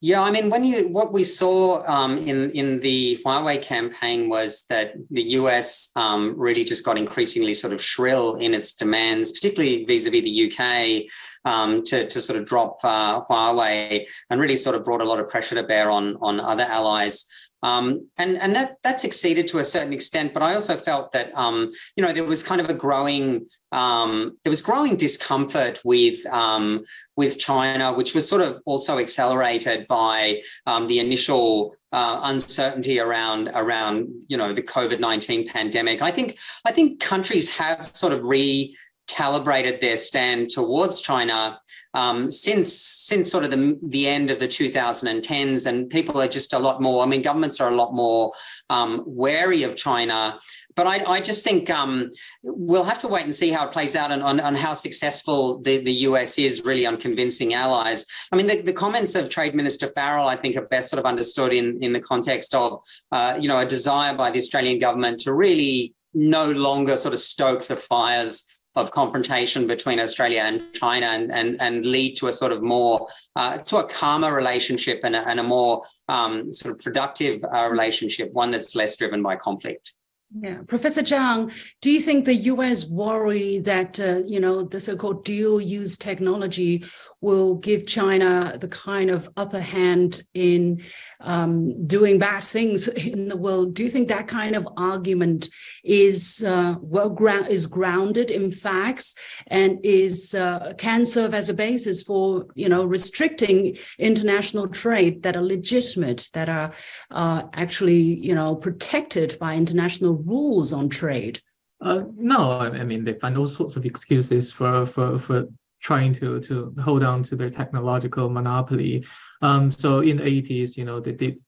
Yeah, 0.05 0.21
I 0.21 0.31
mean, 0.31 0.51
when 0.51 0.65
you 0.65 0.89
what 0.89 1.15
we 1.15 1.25
saw 1.25 1.83
um, 1.87 2.19
in 2.19 2.51
in 2.51 2.79
the 2.81 3.19
Huawei 3.25 3.63
campaign 3.63 4.29
was 4.29 4.67
that 4.69 4.93
the 5.11 5.23
US 5.41 5.93
um, 5.97 6.35
really 6.37 6.63
just 6.63 6.85
got 6.85 6.99
increasingly 6.99 7.55
sort 7.55 7.73
of 7.73 7.81
shrill 7.83 8.35
in 8.35 8.53
its 8.53 8.75
demands, 8.75 9.33
particularly 9.33 9.87
vis-a-vis 9.87 10.21
the 10.21 10.53
UK, 10.53 11.11
um, 11.51 11.83
to 11.85 12.07
to 12.07 12.21
sort 12.21 12.39
of 12.39 12.45
drop 12.45 12.85
uh, 12.85 13.23
Huawei, 13.25 14.07
and 14.29 14.39
really 14.39 14.57
sort 14.57 14.77
of 14.77 14.85
brought 14.85 15.01
a 15.01 15.07
lot 15.07 15.21
of 15.21 15.31
pressure 15.31 15.55
to 15.55 15.63
bear 15.63 15.91
on 15.91 16.19
on 16.21 16.39
other 16.39 16.65
allies. 16.65 17.25
Um, 17.65 18.11
and 18.19 18.37
and 18.37 18.55
that 18.55 18.77
that's 18.83 19.05
exceeded 19.05 19.49
to 19.49 19.59
a 19.59 19.65
certain 19.65 19.95
extent. 19.95 20.35
But 20.35 20.43
I 20.43 20.55
also 20.55 20.77
felt 20.77 21.13
that 21.13 21.35
um, 21.35 21.71
you 21.97 22.05
know 22.05 22.13
there 22.13 22.25
was 22.25 22.43
kind 22.43 22.61
of 22.61 22.69
a 22.69 22.75
growing 22.75 23.47
um, 23.73 24.37
there 24.45 24.51
was 24.51 24.61
growing 24.61 24.97
discomfort 24.97 25.81
with 25.83 26.25
um, 26.27 26.85
with 27.17 27.39
China, 27.39 27.95
which 27.95 28.15
was 28.15 28.29
sort 28.29 28.43
of 28.43 28.61
also 28.67 28.99
accelerated 28.99 29.89
by 29.89 30.43
um, 30.67 30.89
the 30.89 30.99
initial 30.99 31.75
uh, 31.91 32.21
uncertainty 32.25 33.01
around 33.01 33.51
around 33.55 34.09
you 34.29 34.37
know 34.37 34.53
the 34.53 34.63
COVID 34.63 35.01
nineteen 35.01 35.47
pandemic. 35.47 36.03
I 36.03 36.11
think 36.11 36.39
I 36.67 36.71
think 36.71 37.01
countries 37.01 37.49
have 37.57 37.87
sort 37.97 38.13
of 38.13 38.21
recalibrated 38.21 39.81
their 39.81 39.97
stand 39.97 40.51
towards 40.51 41.01
China 41.01 41.59
um, 41.95 42.31
since 42.31 42.73
since 42.73 43.31
sort 43.31 43.45
of 43.45 43.51
the, 43.51 43.79
the 43.83 44.07
end 44.07 44.31
of 44.31 44.41
the 44.41 44.49
2010s, 44.49 45.67
and 45.67 45.89
people 45.89 46.21
are 46.21 46.29
just 46.29 46.53
a 46.53 46.59
lot 46.59 46.83
more. 46.83 47.03
I 47.03 47.07
mean, 47.07 47.23
governments 47.23 47.61
are 47.61 47.71
a 47.71 47.77
lot 47.77 47.95
more 47.95 48.33
um, 48.71 49.03
wary 49.07 49.63
of 49.63 49.77
China. 49.77 50.39
But 50.77 50.87
I, 50.87 51.05
I 51.05 51.21
just 51.21 51.45
think 51.45 51.71
um, 51.71 52.11
we'll 52.43 52.85
have 52.85 52.99
to 53.01 53.09
wait 53.09 53.25
and 53.25 53.35
see 53.35 53.51
how 53.51 53.67
it 53.67 53.73
plays 53.73 53.95
out 53.95 54.11
and 54.11 54.23
on, 54.23 54.41
on 54.41 54.55
how 54.57 54.73
successful 54.73 55.61
the, 55.61 55.79
the 55.79 55.93
US 55.93 56.39
is 56.39 56.65
really 56.65 56.85
on 56.85 56.97
convincing 56.97 57.55
allies. 57.55 58.05
I 58.33 58.37
mean, 58.37 58.49
the, 58.49 58.61
the 58.61 58.73
comments 58.73 59.15
of 59.15 59.29
Trade 59.29 59.55
Minister 59.55 59.87
Farrell, 59.89 60.27
I 60.27 60.37
think, 60.37 60.57
are 60.57 60.67
best 60.67 60.91
sort 60.91 60.99
of 60.99 61.07
understood 61.07 61.53
in, 61.53 61.81
in 61.83 61.93
the 61.93 62.01
context 62.01 62.55
of, 62.55 62.83
uh, 63.13 63.37
you 63.39 63.47
know, 63.47 63.59
a 63.59 63.67
desire 63.67 64.15
by 64.15 64.31
the 64.31 64.39
Australian 64.39 64.81
government 64.81 65.21
to 65.21 65.33
really 65.33 65.95
no 66.13 66.51
longer 66.51 66.97
sort 66.97 67.15
of 67.15 67.21
stoke 67.21 67.67
the 67.67 67.77
fires 67.77 68.54
of 68.77 68.91
confrontation 68.91 69.67
between 69.67 70.01
Australia 70.01 70.41
and 70.41 70.63
China 70.73 71.07
and, 71.07 71.33
and, 71.33 71.61
and 71.61 71.87
lead 71.87 72.17
to 72.17 72.29
a 72.29 72.33
sort 72.33 72.53
of 72.53 72.63
more, 72.63 73.07
uh, 73.37 73.59
to 73.59 73.79
a 73.79 73.87
calmer 73.87 74.35
relationship 74.35 75.01
and 75.05 75.15
a, 75.15 75.29
and 75.29 75.39
a 75.39 75.43
more 75.43 75.83
um, 76.09 76.51
sort 76.51 76.75
of 76.75 76.81
productive 76.81 77.45
uh, 77.45 77.69
relationship, 77.69 78.33
one 78.33 78.51
that's 78.51 78.75
less 78.75 78.97
driven 78.97 79.23
by 79.23 79.37
conflict. 79.37 79.95
Yeah, 80.41 80.59
Professor 80.67 81.03
Zhang, 81.03 81.53
do 81.81 81.93
you 81.93 82.01
think 82.01 82.25
the 82.25 82.35
U.S. 82.35 82.87
worry 82.87 83.61
that 83.61 84.01
uh, 84.01 84.23
you 84.25 84.41
know 84.41 84.65
the 84.65 84.81
so-called 84.81 85.25
dual-use 85.25 85.97
technology 85.97 86.85
will 87.25 87.57
give 87.57 87.87
China 87.87 88.57
the 88.61 88.69
kind 88.69 89.11
of 89.11 89.31
upper 89.37 89.59
hand 89.59 90.23
in 90.35 90.83
um, 91.21 91.87
doing 91.87 92.19
bad 92.19 92.45
things 92.45 92.87
in 92.89 93.29
the 93.29 93.37
world. 93.37 93.75
Do 93.75 93.83
you 93.83 93.89
think 93.89 94.09
that 94.09 94.29
kind 94.29 94.55
of 94.55 94.69
argument 94.77 95.49
is 95.83 96.45
uh, 96.47 96.75
well 96.81 97.09
ground 97.09 97.49
is 97.49 97.67
grounded 97.67 98.31
in 98.31 98.51
facts 98.51 99.15
and 99.47 99.79
is 99.83 100.35
uh, 100.35 100.75
can 100.77 101.07
serve 101.07 101.33
as 101.33 101.49
a 101.49 101.55
basis 101.55 102.03
for 102.03 102.47
you 102.55 102.69
know 102.69 102.85
restricting 102.85 103.79
international 103.99 104.69
trade 104.69 105.23
that 105.23 105.37
are 105.37 105.43
legitimate, 105.57 106.29
that 106.35 106.49
are 106.49 106.73
uh, 107.11 107.43
actually 107.55 108.03
you 108.29 108.35
know 108.35 108.55
protected 108.55 109.37
by 109.41 109.57
international 109.57 110.15
rules 110.33 110.73
on 110.75 110.91
trade? 110.91 111.41
Uh, 111.81 112.03
no, 112.17 112.53
I 112.61 112.85
mean 112.85 113.05
they 113.05 113.15
find 113.15 113.37
all 113.39 113.47
sorts 113.47 113.77
of 113.77 113.87
excuses 113.87 114.53
for 114.53 114.85
for 114.85 115.19
for 115.19 115.49
trying 115.85 116.13
to 116.15 116.41
to 116.41 116.75
hold 116.83 117.05
on 117.05 117.23
to 117.23 117.37
their 117.37 117.51
technological 117.51 118.29
monopoly. 118.29 119.07
Um, 119.43 119.71
so 119.71 120.01
in 120.01 120.17
the 120.17 120.25
80s, 120.25 120.77
you 120.77 120.85
know, 120.85 120.99
they 120.99 121.13
did 121.13 121.41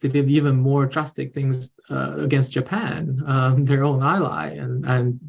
they 0.00 0.08
did 0.08 0.28
even 0.28 0.56
more 0.56 0.86
drastic 0.86 1.32
things 1.32 1.70
uh, 1.90 2.16
against 2.18 2.52
Japan, 2.52 3.22
um, 3.26 3.64
their 3.68 3.84
own 3.84 4.02
ally, 4.02 4.48
and 4.54 4.84
and 4.86 5.20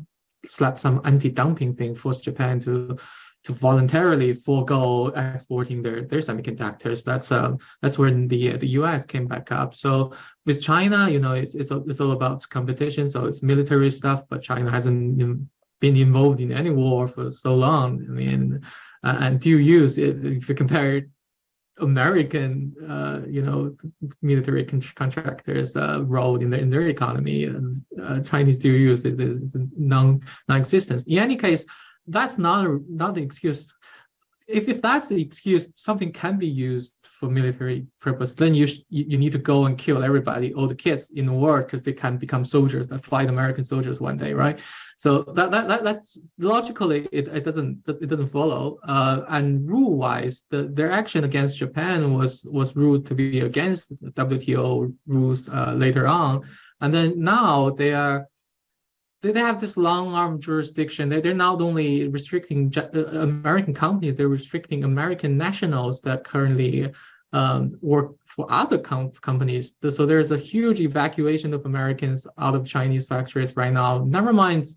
slapped 0.45 0.79
some 0.79 1.01
anti-dumping 1.03 1.75
thing, 1.75 1.93
forced 1.93 2.23
Japan 2.23 2.60
to 2.62 2.97
to 3.43 3.53
voluntarily 3.53 4.33
forego 4.33 5.07
exporting 5.07 5.81
their 5.81 6.01
their 6.01 6.21
semiconductors. 6.21 7.03
That's 7.03 7.31
um 7.31 7.60
that's 7.81 7.97
when 7.97 8.27
the 8.27 8.57
the 8.57 8.71
U.S. 8.79 9.05
came 9.05 9.27
back 9.27 9.51
up. 9.51 9.75
So 9.75 10.13
with 10.45 10.62
China, 10.62 11.10
you 11.10 11.19
know, 11.19 11.33
it's 11.33 11.55
it's 11.55 11.71
it's 11.71 11.99
all 11.99 12.12
about 12.12 12.49
competition. 12.49 13.10
So 13.10 13.25
it's 13.25 13.43
military 13.43 13.91
stuff, 13.91 14.23
but 14.29 14.41
China 14.41 14.71
hasn't 14.71 15.17
been 15.79 15.95
involved 15.95 16.39
in 16.41 16.51
any 16.51 16.69
war 16.69 17.07
for 17.07 17.29
so 17.29 17.55
long. 17.55 18.05
I 18.07 18.11
mean, 18.11 18.61
uh, 19.03 19.17
and 19.19 19.39
dual 19.39 19.61
use, 19.61 19.97
if, 19.97 20.23
if 20.23 20.49
you 20.49 20.55
compare 20.55 21.07
American, 21.79 22.73
uh, 22.89 23.21
you 23.27 23.43
know, 23.43 23.75
military 24.21 24.65
con- 24.65 24.81
contractors' 24.95 25.75
uh, 25.75 26.03
role 26.03 26.41
in, 26.41 26.49
their 26.49 26.59
in 26.59 26.69
their 26.69 26.87
economy, 26.87 27.45
and 27.45 27.83
uh, 28.01 28.19
Chinese 28.21 28.57
dual 28.57 28.79
use 28.79 29.05
is, 29.05 29.19
is, 29.19 29.37
is 29.37 29.57
non 29.77 30.21
non-existence. 30.47 31.03
In 31.03 31.19
any 31.19 31.35
case, 31.35 31.65
that's 32.07 32.37
not 32.37 32.65
a, 32.65 32.79
not 32.89 33.13
the 33.15 33.21
excuse 33.21 33.71
if, 34.47 34.67
if 34.67 34.81
that's 34.81 35.10
the 35.10 35.21
excuse, 35.21 35.69
something 35.75 36.12
can 36.12 36.38
be 36.38 36.47
used 36.47 36.93
for 37.03 37.29
military 37.29 37.86
purpose, 37.99 38.33
then 38.33 38.53
you, 38.53 38.67
sh- 38.67 38.81
you 38.89 39.17
need 39.17 39.33
to 39.33 39.38
go 39.38 39.65
and 39.65 39.77
kill 39.77 40.03
everybody, 40.03 40.53
all 40.53 40.67
the 40.67 40.75
kids 40.75 41.12
in 41.12 41.25
the 41.25 41.33
world, 41.33 41.65
because 41.65 41.81
they 41.81 41.93
can 41.93 42.17
become 42.17 42.45
soldiers 42.45 42.88
that 42.88 43.05
fight 43.05 43.29
American 43.29 43.63
soldiers 43.63 43.99
one 43.99 44.17
day, 44.17 44.33
right? 44.33 44.60
So 44.97 45.21
that, 45.36 45.51
that, 45.51 45.67
that 45.67 45.83
that's 45.83 46.17
logically 46.39 47.07
it, 47.12 47.27
it 47.27 47.43
doesn't 47.43 47.83
it 47.88 48.07
doesn't 48.07 48.31
follow. 48.31 48.79
Uh, 48.88 49.25
and 49.29 49.69
rule 49.69 49.95
wise, 49.95 50.43
the, 50.49 50.63
their 50.63 50.91
action 50.91 51.23
against 51.23 51.57
Japan 51.57 52.13
was 52.13 52.43
was 52.49 52.75
ruled 52.75 53.05
to 53.07 53.13
be 53.13 53.41
against 53.41 53.93
WTO 54.01 54.91
rules 55.05 55.49
uh, 55.49 55.73
later 55.73 56.07
on, 56.07 56.41
and 56.81 56.91
then 56.91 57.21
now 57.21 57.69
they 57.69 57.93
are 57.93 58.27
they 59.21 59.34
have 59.39 59.60
this 59.60 59.77
long 59.77 60.13
arm 60.13 60.39
jurisdiction. 60.39 61.10
They, 61.10 61.21
they're 61.21 61.34
not 61.34 61.62
only 61.62 62.08
restricting 62.08 62.73
uh, 62.77 63.01
American 63.01 63.73
companies, 63.73 64.15
they're 64.15 64.27
restricting 64.27 64.84
American 64.84 65.38
nationals 65.38 66.01
that 66.01 66.23
currently 66.23 66.91
um, 67.34 67.77
work 67.82 68.15
for 68.25 68.45
other 68.49 68.77
com- 68.77 69.12
companies. 69.21 69.73
So 69.89 70.06
there's 70.06 70.32
a 70.32 70.38
huge 70.38 70.82
evacuation 70.82 71.53
of 71.53 71.65
Americans 71.65 72.25
out 72.38 72.56
of 72.56 72.65
Chinese 72.65 73.06
factories 73.06 73.56
right 73.56 73.73
now. 73.73 74.03
Never 74.06 74.32
mind, 74.32 74.67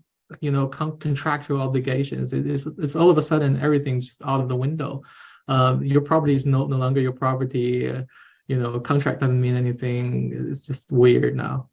you 0.41 0.51
know, 0.51 0.67
con- 0.67 0.97
contractual 0.99 1.61
obligations. 1.61 2.33
It 2.33 2.47
is, 2.47 2.67
it's 2.77 2.95
all 2.95 3.09
of 3.09 3.17
a 3.17 3.21
sudden 3.21 3.59
everything's 3.61 4.07
just 4.07 4.21
out 4.23 4.41
of 4.41 4.49
the 4.49 4.55
window. 4.55 5.03
Um, 5.47 5.83
your 5.83 6.01
property 6.01 6.35
is 6.35 6.45
no, 6.45 6.67
no 6.67 6.77
longer 6.77 7.01
your 7.01 7.13
property. 7.13 7.89
Uh, 7.89 8.03
you 8.47 8.59
know, 8.59 8.79
contract 8.79 9.21
doesn't 9.21 9.39
mean 9.39 9.55
anything. 9.55 10.49
It's 10.49 10.61
just 10.61 10.91
weird 10.91 11.35
now. 11.35 11.70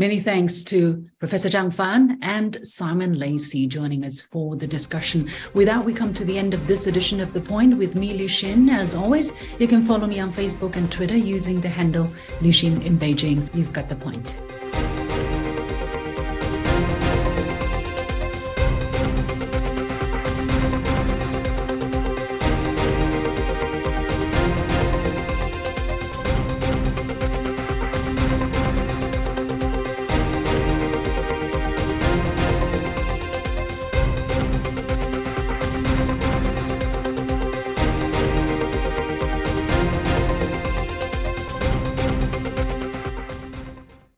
Many 0.00 0.18
thanks 0.18 0.64
to 0.64 1.06
Professor 1.18 1.50
Zhang 1.50 1.70
Fan 1.70 2.18
and 2.22 2.58
Simon 2.66 3.18
Lacey 3.18 3.66
joining 3.66 4.02
us 4.02 4.22
for 4.22 4.56
the 4.56 4.66
discussion. 4.66 5.28
With 5.52 5.66
that, 5.66 5.84
we 5.84 5.92
come 5.92 6.14
to 6.14 6.24
the 6.24 6.38
end 6.38 6.54
of 6.54 6.66
this 6.66 6.86
edition 6.86 7.20
of 7.20 7.34
The 7.34 7.42
Point 7.42 7.76
with 7.76 7.94
me, 7.94 8.14
Liu 8.14 8.26
Xin. 8.26 8.70
As 8.70 8.94
always, 8.94 9.34
you 9.58 9.68
can 9.68 9.82
follow 9.82 10.06
me 10.06 10.18
on 10.18 10.32
Facebook 10.32 10.76
and 10.76 10.90
Twitter 10.90 11.18
using 11.18 11.60
the 11.60 11.68
handle 11.68 12.10
Liu 12.40 12.50
Xin 12.50 12.82
in 12.82 12.98
Beijing. 12.98 13.54
You've 13.54 13.74
got 13.74 13.90
the 13.90 13.94
point. 13.94 14.34